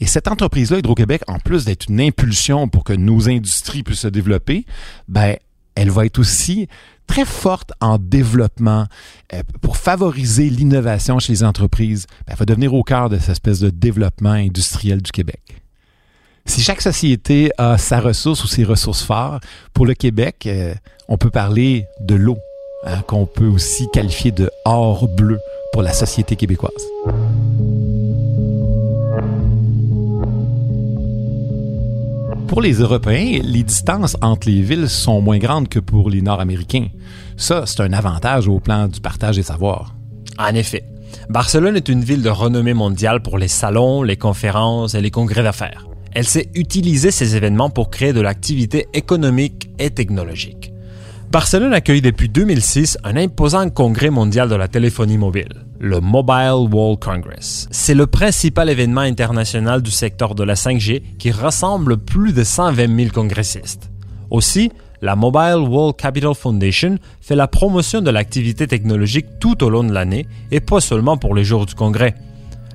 Et 0.00 0.06
cette 0.06 0.28
entreprise-là, 0.28 0.78
Hydro-Québec, 0.78 1.22
en 1.28 1.38
plus 1.38 1.64
d'être 1.64 1.88
une 1.88 2.00
impulsion 2.00 2.68
pour 2.68 2.84
que 2.84 2.92
nos 2.92 3.28
industries 3.28 3.82
puissent 3.82 4.00
se 4.00 4.08
développer, 4.08 4.66
ben, 5.06 5.36
elle 5.74 5.90
va 5.90 6.06
être 6.06 6.18
aussi 6.18 6.68
très 7.06 7.24
forte 7.24 7.72
en 7.80 7.98
développement 7.98 8.86
euh, 9.32 9.42
pour 9.60 9.76
favoriser 9.76 10.48
l'innovation 10.48 11.18
chez 11.18 11.32
les 11.32 11.44
entreprises. 11.44 12.06
Ben, 12.26 12.32
elle 12.32 12.36
va 12.38 12.44
devenir 12.44 12.74
au 12.74 12.82
cœur 12.82 13.08
de 13.08 13.18
cette 13.18 13.30
espèce 13.30 13.60
de 13.60 13.70
développement 13.70 14.30
industriel 14.30 15.02
du 15.02 15.12
Québec. 15.12 15.62
Si 16.46 16.60
chaque 16.60 16.82
société 16.82 17.50
a 17.56 17.78
sa 17.78 18.00
ressource 18.00 18.44
ou 18.44 18.46
ses 18.46 18.64
ressources 18.64 19.02
phares, 19.02 19.40
pour 19.72 19.86
le 19.86 19.94
Québec, 19.94 20.44
euh, 20.46 20.74
on 21.08 21.16
peut 21.16 21.30
parler 21.30 21.86
de 22.00 22.14
l'eau. 22.14 22.38
Hein, 22.86 23.00
qu'on 23.06 23.24
peut 23.24 23.46
aussi 23.46 23.88
qualifier 23.94 24.30
de 24.30 24.50
or 24.66 25.08
bleu 25.08 25.40
pour 25.72 25.80
la 25.80 25.94
société 25.94 26.36
québécoise. 26.36 26.70
Pour 32.54 32.62
les 32.62 32.74
Européens, 32.74 33.40
les 33.42 33.64
distances 33.64 34.16
entre 34.22 34.48
les 34.48 34.62
villes 34.62 34.88
sont 34.88 35.20
moins 35.20 35.38
grandes 35.38 35.68
que 35.68 35.80
pour 35.80 36.08
les 36.08 36.22
Nord-Américains. 36.22 36.86
Ça, 37.36 37.64
c'est 37.66 37.80
un 37.80 37.92
avantage 37.92 38.46
au 38.46 38.60
plan 38.60 38.86
du 38.86 39.00
partage 39.00 39.34
des 39.34 39.42
savoirs. 39.42 39.96
En 40.38 40.54
effet, 40.54 40.84
Barcelone 41.28 41.74
est 41.74 41.88
une 41.88 42.04
ville 42.04 42.22
de 42.22 42.30
renommée 42.30 42.72
mondiale 42.72 43.22
pour 43.22 43.38
les 43.38 43.48
salons, 43.48 44.04
les 44.04 44.16
conférences 44.16 44.94
et 44.94 45.00
les 45.00 45.10
congrès 45.10 45.42
d'affaires. 45.42 45.88
Elle 46.12 46.26
sait 46.26 46.48
utiliser 46.54 47.10
ces 47.10 47.34
événements 47.34 47.70
pour 47.70 47.90
créer 47.90 48.12
de 48.12 48.20
l'activité 48.20 48.86
économique 48.94 49.68
et 49.80 49.90
technologique. 49.90 50.72
Barcelone 51.32 51.74
accueille 51.74 52.02
depuis 52.02 52.28
2006 52.28 52.98
un 53.02 53.16
imposant 53.16 53.68
congrès 53.68 54.10
mondial 54.10 54.48
de 54.48 54.54
la 54.54 54.68
téléphonie 54.68 55.18
mobile, 55.18 55.66
le 55.84 56.00
Mobile 56.00 56.66
World 56.72 56.98
Congress. 56.98 57.68
C'est 57.70 57.92
le 57.92 58.06
principal 58.06 58.70
événement 58.70 59.02
international 59.02 59.82
du 59.82 59.90
secteur 59.90 60.34
de 60.34 60.42
la 60.42 60.54
5G 60.54 61.02
qui 61.18 61.30
rassemble 61.30 61.98
plus 61.98 62.32
de 62.32 62.42
120 62.42 62.96
000 62.96 63.10
congressistes. 63.10 63.90
Aussi, 64.30 64.72
la 65.02 65.14
Mobile 65.14 65.68
World 65.68 65.96
Capital 65.96 66.34
Foundation 66.34 66.96
fait 67.20 67.36
la 67.36 67.48
promotion 67.48 68.00
de 68.00 68.10
l'activité 68.10 68.66
technologique 68.66 69.26
tout 69.38 69.62
au 69.62 69.68
long 69.68 69.84
de 69.84 69.92
l'année 69.92 70.26
et 70.50 70.60
pas 70.60 70.80
seulement 70.80 71.18
pour 71.18 71.34
les 71.34 71.44
jours 71.44 71.66
du 71.66 71.74
congrès. 71.74 72.14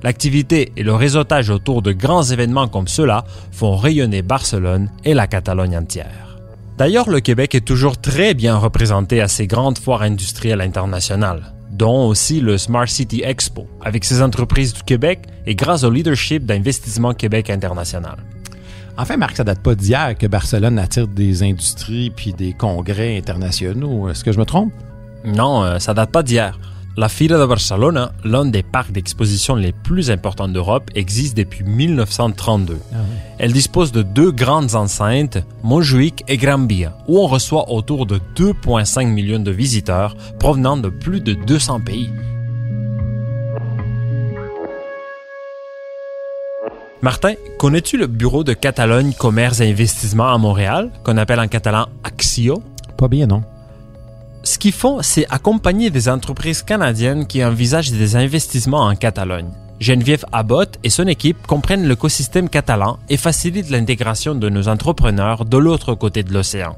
L'activité 0.04 0.72
et 0.76 0.84
le 0.84 0.94
réseautage 0.94 1.50
autour 1.50 1.82
de 1.82 1.90
grands 1.90 2.22
événements 2.22 2.68
comme 2.68 2.86
ceux-là 2.86 3.24
font 3.50 3.76
rayonner 3.76 4.22
Barcelone 4.22 4.88
et 5.04 5.14
la 5.14 5.26
Catalogne 5.26 5.76
entière. 5.76 6.38
D'ailleurs, 6.78 7.10
le 7.10 7.18
Québec 7.18 7.56
est 7.56 7.66
toujours 7.66 8.00
très 8.00 8.34
bien 8.34 8.56
représenté 8.56 9.20
à 9.20 9.26
ces 9.26 9.48
grandes 9.48 9.78
foires 9.78 10.02
industrielles 10.02 10.60
internationales, 10.60 11.52
dont 11.70 12.06
aussi 12.06 12.40
le 12.40 12.58
Smart 12.58 12.88
City 12.88 13.22
Expo, 13.24 13.66
avec 13.82 14.04
ses 14.04 14.22
entreprises 14.22 14.72
du 14.72 14.82
Québec 14.82 15.20
et 15.46 15.54
grâce 15.54 15.84
au 15.84 15.90
leadership 15.90 16.44
d'Investissement 16.44 17.14
Québec 17.14 17.50
International. 17.50 18.16
Enfin, 18.98 19.16
Marc, 19.16 19.36
ça 19.36 19.44
date 19.44 19.60
pas 19.60 19.74
d'hier 19.74 20.14
que 20.18 20.26
Barcelone 20.26 20.78
attire 20.78 21.08
des 21.08 21.42
industries 21.42 22.10
puis 22.10 22.32
des 22.32 22.52
congrès 22.52 23.16
internationaux. 23.16 24.10
Est-ce 24.10 24.24
que 24.24 24.32
je 24.32 24.38
me 24.38 24.44
trompe? 24.44 24.72
Non, 25.24 25.64
euh, 25.64 25.78
ça 25.78 25.94
date 25.94 26.10
pas 26.10 26.22
d'hier. 26.22 26.58
La 27.00 27.08
Fira 27.08 27.38
de 27.38 27.46
Barcelone, 27.46 28.10
l'un 28.24 28.44
des 28.44 28.62
parcs 28.62 28.92
d'exposition 28.92 29.54
les 29.54 29.72
plus 29.72 30.10
importants 30.10 30.48
d'Europe, 30.48 30.90
existe 30.94 31.34
depuis 31.34 31.64
1932. 31.64 32.76
Ah 32.92 32.96
Elle 33.38 33.54
dispose 33.54 33.90
de 33.90 34.02
deux 34.02 34.30
grandes 34.30 34.74
enceintes, 34.74 35.38
Montjuïc 35.62 36.24
et 36.28 36.36
Gran 36.36 36.66
Via, 36.66 36.94
où 37.08 37.18
on 37.18 37.26
reçoit 37.26 37.72
autour 37.72 38.04
de 38.04 38.20
2,5 38.36 39.06
millions 39.06 39.40
de 39.40 39.50
visiteurs 39.50 40.14
provenant 40.38 40.76
de 40.76 40.90
plus 40.90 41.22
de 41.22 41.32
200 41.32 41.80
pays. 41.80 42.10
Martin, 47.00 47.32
connais-tu 47.58 47.96
le 47.96 48.08
bureau 48.08 48.44
de 48.44 48.52
Catalogne 48.52 49.14
Commerce 49.14 49.60
et 49.60 49.70
Investissement 49.70 50.34
à 50.34 50.36
Montréal, 50.36 50.90
qu'on 51.02 51.16
appelle 51.16 51.40
en 51.40 51.48
catalan 51.48 51.86
Axio? 52.04 52.62
Pas 52.98 53.08
bien, 53.08 53.26
non 53.26 53.42
ce 54.42 54.58
qu'ils 54.58 54.72
font, 54.72 55.02
c'est 55.02 55.26
accompagner 55.30 55.90
des 55.90 56.08
entreprises 56.08 56.62
canadiennes 56.62 57.26
qui 57.26 57.44
envisagent 57.44 57.92
des 57.92 58.16
investissements 58.16 58.86
en 58.86 58.94
Catalogne. 58.94 59.50
Geneviève 59.80 60.24
Abbott 60.32 60.78
et 60.82 60.90
son 60.90 61.06
équipe 61.06 61.46
comprennent 61.46 61.88
l'écosystème 61.88 62.48
catalan 62.48 62.98
et 63.08 63.16
facilitent 63.16 63.70
l'intégration 63.70 64.34
de 64.34 64.48
nos 64.48 64.68
entrepreneurs 64.68 65.44
de 65.44 65.56
l'autre 65.56 65.94
côté 65.94 66.22
de 66.22 66.32
l'océan. 66.32 66.76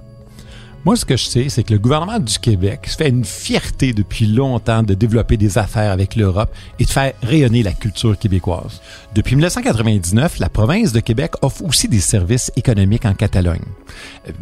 Moi, 0.84 0.96
ce 0.96 1.04
que 1.04 1.16
je 1.16 1.26
sais, 1.26 1.48
c'est 1.48 1.62
que 1.62 1.72
le 1.72 1.78
gouvernement 1.78 2.18
du 2.18 2.40
Québec 2.40 2.88
se 2.88 2.96
fait 2.96 3.08
une 3.08 3.24
fierté 3.24 3.92
depuis 3.92 4.26
longtemps 4.26 4.82
de 4.82 4.94
développer 4.94 5.36
des 5.36 5.56
affaires 5.56 5.92
avec 5.92 6.16
l'Europe 6.16 6.52
et 6.80 6.84
de 6.84 6.90
faire 6.90 7.12
rayonner 7.22 7.62
la 7.62 7.72
culture 7.72 8.18
québécoise. 8.18 8.80
Depuis 9.14 9.36
1999, 9.36 10.40
la 10.40 10.48
province 10.48 10.92
de 10.92 10.98
Québec 10.98 11.34
offre 11.40 11.64
aussi 11.64 11.86
des 11.86 12.00
services 12.00 12.50
économiques 12.56 13.04
en 13.04 13.14
Catalogne. 13.14 13.62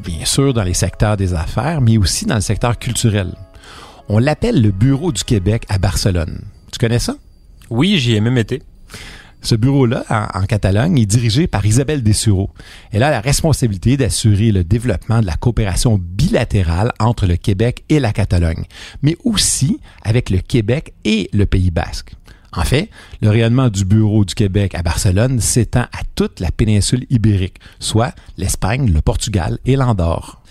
Bien 0.03 0.25
sûr 0.25 0.55
dans 0.55 0.63
les 0.63 0.73
secteurs 0.73 1.19
des 1.19 1.35
affaires, 1.35 1.83
mais 1.83 1.99
aussi 1.99 2.25
dans 2.25 2.37
le 2.37 2.41
secteur 2.41 2.79
culturel. 2.79 3.35
On 4.09 4.19
l'appelle 4.19 4.63
le 4.63 4.71
Bureau 4.71 5.13
du 5.13 5.25
Québec 5.25 5.67
à 5.69 5.77
Barcelone. 5.77 6.41
Tu 6.73 6.79
connais 6.79 6.99
ça? 7.01 7.17
Oui, 7.69 7.99
j'y 7.99 8.15
ai 8.15 8.21
même 8.23 8.39
été. 8.39 8.63
Ce 9.43 9.55
bureau-là, 9.55 10.05
en, 10.35 10.45
Catalogne, 10.45 10.99
est 10.99 11.07
dirigé 11.07 11.47
par 11.47 11.65
Isabelle 11.65 12.03
Dessureau. 12.03 12.51
Elle 12.93 13.03
a 13.03 13.11
la 13.11 13.21
responsabilité 13.21 13.97
d'assurer 13.97 14.53
le 14.53 14.65
développement 14.65 15.21
de 15.21 15.27
la 15.27 15.37
coopération 15.37 15.99
bilatérale 15.99 16.93
entre 16.99 17.27
le 17.27 17.37
Québec 17.37 17.85
et 17.89 18.01
la 18.01 18.13
Catalogne, 18.13 18.65
mais 19.03 19.17
aussi 19.25 19.81
avec 20.03 20.29
le 20.29 20.39
Québec 20.39 20.93
et 21.05 21.31
le 21.33 21.47
Pays 21.47 21.71
basque. 21.71 22.13
En 22.53 22.65
fait, 22.65 22.91
le 23.23 23.31
rayonnement 23.31 23.69
du 23.69 23.85
bureau 23.85 24.25
du 24.25 24.35
Québec 24.35 24.75
à 24.75 24.83
Barcelone 24.83 25.41
s'étend 25.41 25.83
à 25.93 26.03
toute 26.17 26.41
la 26.41 26.51
péninsule 26.51 27.07
ibérique, 27.09 27.61
soit 27.79 28.13
l'Espagne, 28.37 28.93
le 28.93 29.01
Portugal 29.01 29.59
et 29.65 29.77
l'Andorre. 29.77 30.43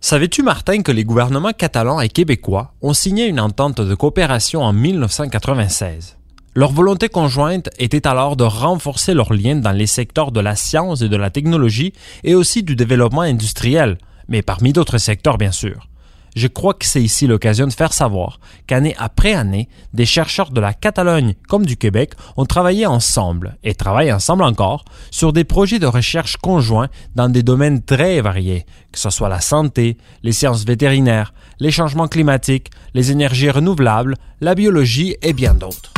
Savais-tu, 0.00 0.42
Martin, 0.42 0.82
que 0.82 0.92
les 0.92 1.04
gouvernements 1.04 1.52
catalans 1.52 2.00
et 2.00 2.10
québécois 2.10 2.74
ont 2.82 2.92
signé 2.92 3.26
une 3.26 3.40
entente 3.40 3.80
de 3.80 3.94
coopération 3.94 4.62
en 4.62 4.74
1996? 4.74 6.16
Leur 6.56 6.70
volonté 6.70 7.08
conjointe 7.08 7.68
était 7.80 8.06
alors 8.06 8.36
de 8.36 8.44
renforcer 8.44 9.12
leurs 9.12 9.32
liens 9.32 9.56
dans 9.56 9.72
les 9.72 9.88
secteurs 9.88 10.30
de 10.30 10.38
la 10.38 10.54
science 10.54 11.02
et 11.02 11.08
de 11.08 11.16
la 11.16 11.30
technologie 11.30 11.92
et 12.22 12.36
aussi 12.36 12.62
du 12.62 12.76
développement 12.76 13.22
industriel, 13.22 13.98
mais 14.28 14.40
parmi 14.40 14.72
d'autres 14.72 14.98
secteurs 14.98 15.36
bien 15.36 15.50
sûr. 15.50 15.88
Je 16.36 16.46
crois 16.46 16.74
que 16.74 16.86
c'est 16.86 17.02
ici 17.02 17.26
l'occasion 17.26 17.66
de 17.66 17.72
faire 17.72 17.92
savoir 17.92 18.38
qu'année 18.68 18.94
après 18.98 19.34
année, 19.34 19.68
des 19.94 20.06
chercheurs 20.06 20.50
de 20.50 20.60
la 20.60 20.74
Catalogne 20.74 21.34
comme 21.48 21.66
du 21.66 21.76
Québec 21.76 22.12
ont 22.36 22.46
travaillé 22.46 22.86
ensemble 22.86 23.56
et 23.64 23.74
travaillent 23.74 24.12
ensemble 24.12 24.44
encore 24.44 24.84
sur 25.10 25.32
des 25.32 25.44
projets 25.44 25.80
de 25.80 25.86
recherche 25.86 26.36
conjoints 26.36 26.88
dans 27.16 27.28
des 27.28 27.42
domaines 27.42 27.82
très 27.82 28.20
variés, 28.20 28.64
que 28.92 29.00
ce 29.00 29.10
soit 29.10 29.28
la 29.28 29.40
santé, 29.40 29.96
les 30.22 30.32
sciences 30.32 30.64
vétérinaires, 30.64 31.34
les 31.58 31.72
changements 31.72 32.08
climatiques, 32.08 32.70
les 32.94 33.10
énergies 33.10 33.50
renouvelables, 33.50 34.14
la 34.40 34.54
biologie 34.54 35.16
et 35.20 35.32
bien 35.32 35.54
d'autres. 35.54 35.94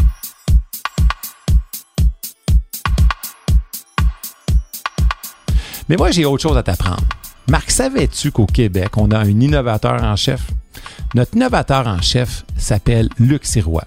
Mais 5.89 5.97
moi, 5.97 6.11
j'ai 6.11 6.25
autre 6.25 6.43
chose 6.43 6.57
à 6.57 6.63
t'apprendre. 6.63 7.05
Marc, 7.49 7.71
savais-tu 7.71 8.33
qu'au 8.33 8.47
Québec, 8.47 8.97
on 8.97 9.11
a 9.13 9.19
un 9.19 9.41
innovateur 9.41 10.03
en 10.03 10.17
chef? 10.17 10.43
Notre 11.15 11.37
innovateur 11.37 11.87
en 11.87 12.03
chef 12.03 12.45
s'appelle 12.57 13.09
Luc 13.19 13.47
Sirois. 13.47 13.87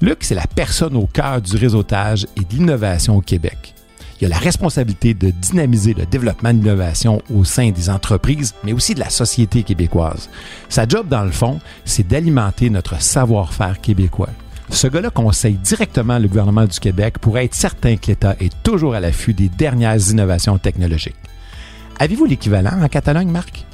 Luc, 0.00 0.18
c'est 0.22 0.34
la 0.34 0.46
personne 0.46 0.96
au 0.96 1.06
cœur 1.06 1.40
du 1.40 1.56
réseautage 1.56 2.26
et 2.36 2.40
de 2.40 2.54
l'innovation 2.54 3.16
au 3.16 3.20
Québec. 3.20 3.74
Il 4.20 4.26
a 4.26 4.30
la 4.30 4.38
responsabilité 4.38 5.14
de 5.14 5.30
dynamiser 5.30 5.94
le 5.94 6.06
développement 6.06 6.52
de 6.52 6.58
l'innovation 6.58 7.22
au 7.32 7.44
sein 7.44 7.70
des 7.70 7.88
entreprises, 7.88 8.52
mais 8.64 8.72
aussi 8.72 8.94
de 8.94 9.00
la 9.00 9.10
société 9.10 9.62
québécoise. 9.62 10.28
Sa 10.68 10.88
job, 10.88 11.06
dans 11.06 11.22
le 11.22 11.30
fond, 11.30 11.60
c'est 11.84 12.06
d'alimenter 12.06 12.68
notre 12.68 13.00
savoir-faire 13.00 13.80
québécois. 13.80 14.30
Ce 14.70 14.88
gars-là 14.88 15.10
conseille 15.10 15.54
directement 15.54 16.18
le 16.18 16.26
gouvernement 16.26 16.66
du 16.66 16.80
Québec 16.80 17.20
pour 17.20 17.38
être 17.38 17.54
certain 17.54 17.96
que 17.96 18.08
l'État 18.08 18.34
est 18.40 18.52
toujours 18.64 18.94
à 18.94 19.00
l'affût 19.00 19.34
des 19.34 19.48
dernières 19.48 20.10
innovations 20.10 20.58
technologiques. 20.58 21.14
Avez-vous 21.98 22.26
l'équivalent 22.26 22.80
en 22.82 22.88
Catalogne, 22.88 23.30
Marc? 23.30 23.64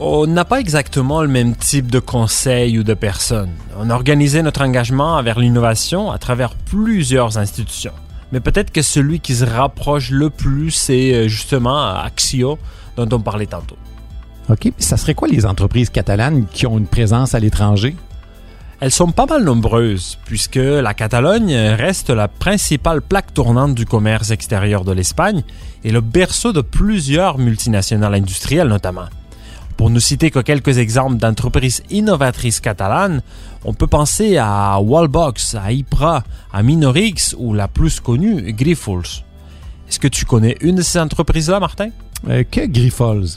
On 0.00 0.26
n'a 0.26 0.44
pas 0.44 0.58
exactement 0.58 1.22
le 1.22 1.28
même 1.28 1.54
type 1.54 1.88
de 1.88 2.00
conseil 2.00 2.80
ou 2.80 2.82
de 2.82 2.94
personne. 2.94 3.50
On 3.78 3.90
a 3.90 3.94
organisé 3.94 4.42
notre 4.42 4.62
engagement 4.62 5.22
vers 5.22 5.38
l'innovation 5.38 6.10
à 6.10 6.18
travers 6.18 6.54
plusieurs 6.54 7.38
institutions. 7.38 7.92
Mais 8.32 8.40
peut-être 8.40 8.72
que 8.72 8.82
celui 8.82 9.20
qui 9.20 9.36
se 9.36 9.44
rapproche 9.44 10.10
le 10.10 10.30
plus, 10.30 10.72
c'est 10.72 11.14
euh, 11.14 11.28
justement 11.28 11.94
Axio, 11.94 12.58
dont 12.96 13.08
on 13.12 13.20
parlait 13.20 13.46
tantôt. 13.46 13.76
OK. 14.48 14.72
Ça 14.78 14.96
serait 14.96 15.14
quoi 15.14 15.28
les 15.28 15.46
entreprises 15.46 15.90
catalanes 15.90 16.46
qui 16.50 16.66
ont 16.66 16.76
une 16.76 16.88
présence 16.88 17.36
à 17.36 17.38
l'étranger? 17.38 17.94
Elles 18.84 18.90
sont 18.90 19.12
pas 19.12 19.24
mal 19.24 19.42
nombreuses, 19.44 20.18
puisque 20.26 20.56
la 20.56 20.92
Catalogne 20.92 21.56
reste 21.56 22.10
la 22.10 22.28
principale 22.28 23.00
plaque 23.00 23.32
tournante 23.32 23.74
du 23.74 23.86
commerce 23.86 24.30
extérieur 24.30 24.84
de 24.84 24.92
l'Espagne 24.92 25.42
et 25.84 25.90
le 25.90 26.02
berceau 26.02 26.52
de 26.52 26.60
plusieurs 26.60 27.38
multinationales 27.38 28.12
industrielles 28.12 28.68
notamment. 28.68 29.06
Pour 29.78 29.88
ne 29.88 29.98
citer 29.98 30.30
que 30.30 30.40
quelques 30.40 30.76
exemples 30.76 31.16
d'entreprises 31.16 31.82
innovatrices 31.88 32.60
catalanes, 32.60 33.22
on 33.64 33.72
peut 33.72 33.86
penser 33.86 34.36
à 34.36 34.78
Wallbox, 34.78 35.54
à 35.54 35.72
Ypra, 35.72 36.22
à 36.52 36.62
Minorix 36.62 37.34
ou 37.38 37.54
la 37.54 37.68
plus 37.68 38.00
connue, 38.00 38.52
Grifols. 38.52 39.24
Est-ce 39.88 39.98
que 39.98 40.08
tu 40.08 40.26
connais 40.26 40.58
une 40.60 40.76
de 40.76 40.82
ces 40.82 40.98
entreprises-là, 40.98 41.58
Martin? 41.58 41.88
Euh, 42.28 42.44
que 42.50 42.66
Grifols? 42.66 43.28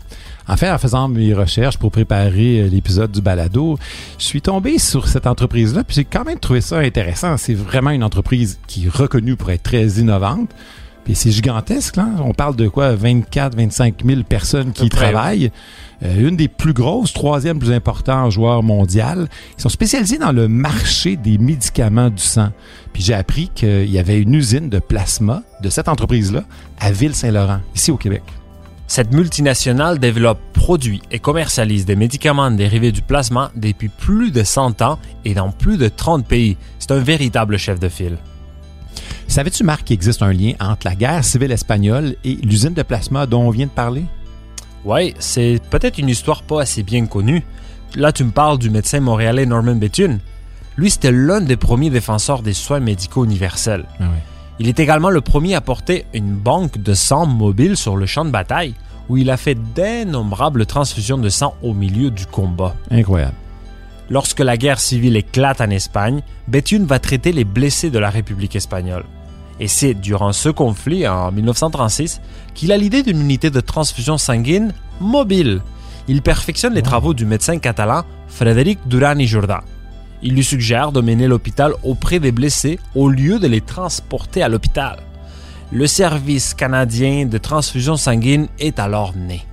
En 0.47 0.55
fait, 0.55 0.71
en 0.71 0.77
faisant 0.77 1.09
mes 1.09 1.33
recherches 1.33 1.77
pour 1.77 1.91
préparer 1.91 2.61
euh, 2.61 2.67
l'épisode 2.67 3.11
du 3.11 3.21
balado, 3.21 3.77
je 4.17 4.23
suis 4.23 4.41
tombé 4.41 4.79
sur 4.79 5.07
cette 5.07 5.27
entreprise-là, 5.27 5.83
puis 5.83 5.95
j'ai 5.95 6.05
quand 6.05 6.25
même 6.25 6.39
trouvé 6.39 6.61
ça 6.61 6.79
intéressant. 6.79 7.37
C'est 7.37 7.53
vraiment 7.53 7.91
une 7.91 8.03
entreprise 8.03 8.59
qui 8.67 8.85
est 8.85 8.89
reconnue 8.89 9.35
pour 9.35 9.51
être 9.51 9.63
très 9.63 9.87
innovante. 9.87 10.49
Puis 11.07 11.15
c'est 11.15 11.31
gigantesque, 11.31 11.95
là. 11.95 12.09
On 12.19 12.33
parle 12.33 12.57
de 12.57 12.67
quoi? 12.67 12.93
24, 12.93 13.55
25 13.55 14.03
000 14.05 14.23
personnes 14.23 14.73
qui 14.73 14.87
y 14.87 14.89
travaillent. 14.89 15.51
Euh, 16.03 16.27
une 16.27 16.35
des 16.35 16.49
plus 16.49 16.73
grosses, 16.73 17.13
troisième 17.13 17.59
plus 17.59 17.71
important 17.71 18.29
joueur 18.29 18.61
mondial. 18.61 19.29
Ils 19.57 19.61
sont 19.61 19.69
spécialisés 19.69 20.17
dans 20.17 20.33
le 20.33 20.49
marché 20.49 21.15
des 21.15 21.37
médicaments 21.37 22.09
du 22.09 22.21
sang. 22.21 22.49
Puis 22.91 23.03
j'ai 23.03 23.13
appris 23.13 23.49
qu'il 23.55 23.89
y 23.89 23.99
avait 23.99 24.19
une 24.19 24.35
usine 24.35 24.67
de 24.67 24.79
plasma 24.79 25.43
de 25.61 25.69
cette 25.69 25.87
entreprise-là 25.87 26.43
à 26.77 26.91
Ville-Saint-Laurent, 26.91 27.61
ici 27.73 27.89
au 27.89 27.97
Québec. 27.97 28.23
Cette 28.87 29.11
multinationale 29.13 29.99
développe, 29.99 30.39
produit 30.53 31.01
et 31.11 31.19
commercialise 31.19 31.85
des 31.85 31.97
médicaments 31.97 32.49
dérivés 32.49 32.93
du 32.93 33.01
plasma 33.01 33.51
depuis 33.55 33.89
plus 33.89 34.31
de 34.31 34.43
100 34.43 34.81
ans 34.81 34.97
et 35.25 35.33
dans 35.33 35.51
plus 35.51 35.77
de 35.77 35.89
30 35.89 36.25
pays. 36.25 36.57
C'est 36.79 36.91
un 36.91 36.99
véritable 36.99 37.57
chef 37.57 37.79
de 37.79 37.89
file. 37.89 38.17
Savais-tu, 39.27 39.65
Marc, 39.65 39.83
qu'il 39.83 39.95
existe 39.95 40.21
un 40.21 40.31
lien 40.31 40.53
entre 40.61 40.87
la 40.87 40.95
guerre 40.95 41.25
civile 41.25 41.51
espagnole 41.51 42.15
et 42.23 42.35
l'usine 42.35 42.73
de 42.73 42.81
plasma 42.81 43.25
dont 43.25 43.41
on 43.41 43.49
vient 43.49 43.65
de 43.65 43.71
parler? 43.71 44.05
Oui, 44.85 45.13
c'est 45.19 45.59
peut-être 45.69 45.97
une 45.97 46.07
histoire 46.07 46.43
pas 46.43 46.61
assez 46.61 46.81
bien 46.81 47.05
connue. 47.07 47.43
Là, 47.95 48.13
tu 48.13 48.23
me 48.23 48.31
parles 48.31 48.57
du 48.57 48.69
médecin 48.69 49.01
montréalais 49.01 49.45
Norman 49.45 49.75
Bethune. 49.75 50.19
Lui, 50.77 50.89
c'était 50.89 51.11
l'un 51.11 51.41
des 51.41 51.57
premiers 51.57 51.89
défenseurs 51.89 52.41
des 52.41 52.53
soins 52.53 52.79
médicaux 52.79 53.25
universels. 53.25 53.85
Ah 53.99 54.03
oui. 54.03 54.36
Il 54.59 54.67
est 54.67 54.79
également 54.79 55.09
le 55.09 55.21
premier 55.21 55.55
à 55.55 55.61
porter 55.61 56.05
une 56.13 56.33
banque 56.33 56.79
de 56.79 56.93
sang 56.93 57.25
mobile 57.25 57.77
sur 57.77 57.95
le 57.95 58.05
champ 58.05 58.25
de 58.25 58.31
bataille, 58.31 58.73
où 59.07 59.17
il 59.17 59.29
a 59.29 59.37
fait 59.37 59.55
d'innombrables 59.73 60.65
transfusions 60.65 61.17
de 61.17 61.29
sang 61.29 61.55
au 61.61 61.73
milieu 61.73 62.09
du 62.09 62.25
combat. 62.25 62.75
Incroyable. 62.89 63.35
Lorsque 64.09 64.39
la 64.39 64.57
guerre 64.57 64.79
civile 64.79 65.15
éclate 65.15 65.61
en 65.61 65.69
Espagne, 65.69 66.21
Bethune 66.47 66.85
va 66.85 66.99
traiter 66.99 67.31
les 67.31 67.43
blessés 67.43 67.89
de 67.89 67.99
la 67.99 68.09
République 68.09 68.55
espagnole. 68.55 69.05
Et 69.59 69.67
c'est 69.67 69.93
durant 69.93 70.33
ce 70.33 70.49
conflit, 70.49 71.07
en 71.07 71.31
1936, 71.31 72.21
qu'il 72.53 72.71
a 72.71 72.77
l'idée 72.77 73.03
d'une 73.03 73.21
unité 73.21 73.49
de 73.49 73.59
transfusion 73.59 74.17
sanguine 74.17 74.73
mobile. 74.99 75.61
Il 76.07 76.21
perfectionne 76.21 76.73
les 76.73 76.81
travaux 76.81 77.13
du 77.13 77.25
médecin 77.25 77.59
catalan 77.59 78.03
Frédéric 78.27 78.79
Duran 78.87 79.17
y 79.17 79.27
Jourdan. 79.27 79.59
Il 80.21 80.33
lui 80.33 80.43
suggère 80.43 80.91
de 80.91 81.01
mener 81.01 81.27
l'hôpital 81.27 81.73
auprès 81.83 82.19
des 82.19 82.31
blessés 82.31 82.79
au 82.95 83.09
lieu 83.09 83.39
de 83.39 83.47
les 83.47 83.61
transporter 83.61 84.41
à 84.41 84.49
l'hôpital. 84.49 84.97
Le 85.71 85.85
service 85.85 86.53
canadien 86.53 87.25
de 87.25 87.37
transfusion 87.37 87.97
sanguine 87.97 88.47
est 88.59 88.79
alors 88.79 89.15
né. 89.15 89.45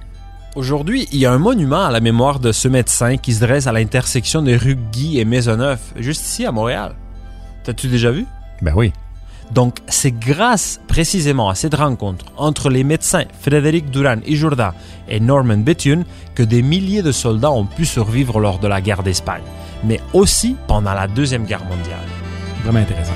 Aujourd'hui, 0.55 1.09
il 1.11 1.18
y 1.18 1.27
a 1.27 1.33
un 1.33 1.38
monument 1.38 1.85
à 1.85 1.90
la 1.90 2.00
mémoire 2.00 2.38
de 2.38 2.53
ce 2.53 2.68
médecin 2.68 3.16
qui 3.16 3.35
se 3.35 3.40
dresse 3.40 3.66
à 3.66 3.72
l'intersection 3.72 4.40
des 4.40 4.57
rues 4.57 4.79
Guy 4.92 5.18
et 5.18 5.24
Maisonneuve, 5.24 5.81
juste 5.96 6.24
ici 6.24 6.46
à 6.46 6.53
Montréal. 6.53 6.94
T'as-tu 7.64 7.88
déjà 7.88 8.12
vu? 8.12 8.24
Ben 8.62 8.72
oui. 8.77 8.92
Donc, 9.52 9.78
c'est 9.88 10.12
grâce 10.12 10.80
précisément 10.88 11.48
à 11.48 11.54
cette 11.54 11.74
rencontre 11.74 12.26
entre 12.37 12.70
les 12.70 12.85
médecins 12.85 13.24
Frédéric 13.40 13.90
Duran 13.90 14.16
y 14.26 14.37
Jourdan 14.37 14.72
et 15.09 15.20
Norman 15.20 15.59
Bethune 15.59 16.04
que 16.35 16.42
des 16.42 16.62
milliers 16.62 17.02
de 17.02 17.12
soldats 17.12 17.52
ont 17.52 17.66
pu 17.66 17.85
survivre 17.85 18.40
lors 18.40 18.59
de 18.59 18.68
la 18.68 18.80
guerre 18.80 19.02
d'Espagne, 19.02 19.42
mais 19.85 20.00
aussi 20.12 20.57
pendant 20.66 20.94
la 20.94 21.07
Deuxième 21.07 21.44
Guerre 21.44 21.64
mondiale. 21.64 21.98
Vraiment 22.64 22.80
intéressant. 22.80 23.12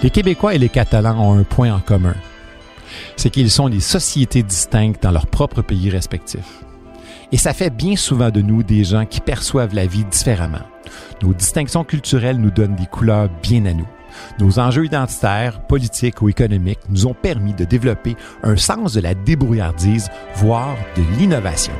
Les 0.00 0.10
Québécois 0.10 0.54
et 0.54 0.58
les 0.58 0.68
Catalans 0.68 1.18
ont 1.18 1.36
un 1.36 1.42
point 1.42 1.74
en 1.74 1.80
commun. 1.80 2.14
C'est 3.16 3.30
qu'ils 3.30 3.50
sont 3.50 3.68
des 3.68 3.80
sociétés 3.80 4.44
distinctes 4.44 5.02
dans 5.02 5.10
leurs 5.10 5.26
propres 5.26 5.60
pays 5.60 5.90
respectifs. 5.90 6.62
Et 7.30 7.36
ça 7.36 7.52
fait 7.52 7.70
bien 7.70 7.94
souvent 7.94 8.30
de 8.30 8.40
nous 8.40 8.62
des 8.62 8.84
gens 8.84 9.04
qui 9.04 9.20
perçoivent 9.20 9.74
la 9.74 9.86
vie 9.86 10.04
différemment. 10.04 10.62
Nos 11.22 11.34
distinctions 11.34 11.84
culturelles 11.84 12.38
nous 12.38 12.50
donnent 12.50 12.76
des 12.76 12.86
couleurs 12.86 13.28
bien 13.42 13.66
à 13.66 13.74
nous. 13.74 13.86
Nos 14.38 14.58
enjeux 14.58 14.86
identitaires, 14.86 15.60
politiques 15.66 16.22
ou 16.22 16.30
économiques 16.30 16.80
nous 16.88 17.06
ont 17.06 17.14
permis 17.14 17.52
de 17.52 17.64
développer 17.64 18.16
un 18.42 18.56
sens 18.56 18.94
de 18.94 19.00
la 19.00 19.14
débrouillardise, 19.14 20.08
voire 20.36 20.76
de 20.96 21.02
l'innovation. 21.18 21.74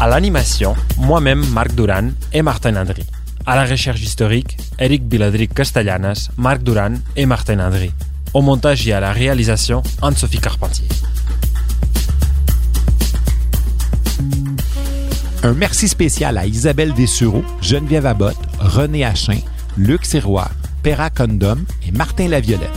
À 0.00 0.08
l'animation, 0.08 0.74
moi-même 0.96 1.44
Marc 1.50 1.74
Duran 1.74 2.10
et 2.32 2.42
Martin 2.42 2.76
Andry. 2.76 3.04
À 3.48 3.56
la 3.56 3.64
recherche 3.64 4.02
historique, 4.02 4.58
Eric 4.78 5.08
Biladric 5.08 5.54
Castellanas, 5.54 6.28
Marc 6.36 6.62
Duran 6.62 6.96
et 7.16 7.24
Martin 7.24 7.60
Andry. 7.60 7.90
Au 8.34 8.42
montage 8.42 8.86
et 8.86 8.92
à 8.92 9.00
la 9.00 9.10
réalisation, 9.10 9.82
Anne-Sophie 10.02 10.38
Carpentier. 10.38 10.86
Un 15.42 15.54
merci 15.54 15.88
spécial 15.88 16.36
à 16.36 16.44
Isabelle 16.44 16.92
Dessureau, 16.92 17.42
Geneviève 17.62 18.04
Abbott, 18.04 18.36
René 18.60 19.06
Achin, 19.06 19.38
Luc 19.78 20.04
Sirois, 20.04 20.50
Pera 20.82 21.08
Condom 21.08 21.60
et 21.86 21.90
Martin 21.92 22.28
Laviolette. 22.28 22.68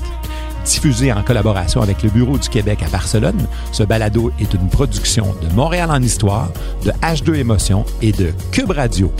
Diffusé 0.64 1.12
en 1.12 1.22
collaboration 1.22 1.82
avec 1.82 2.02
le 2.02 2.12
Bureau 2.12 2.38
du 2.38 2.48
Québec 2.48 2.80
à 2.82 2.88
Barcelone, 2.88 3.46
ce 3.74 3.84
balado 3.84 4.32
est 4.40 4.54
une 4.54 4.70
production 4.70 5.36
de 5.42 5.54
Montréal 5.54 5.92
en 5.92 6.02
Histoire, 6.02 6.50
de 6.86 6.92
H2 7.02 7.36
Émotion 7.36 7.84
et 8.02 8.14
de 8.14 8.32
Cube 8.54 8.72
Radio. 8.72 9.12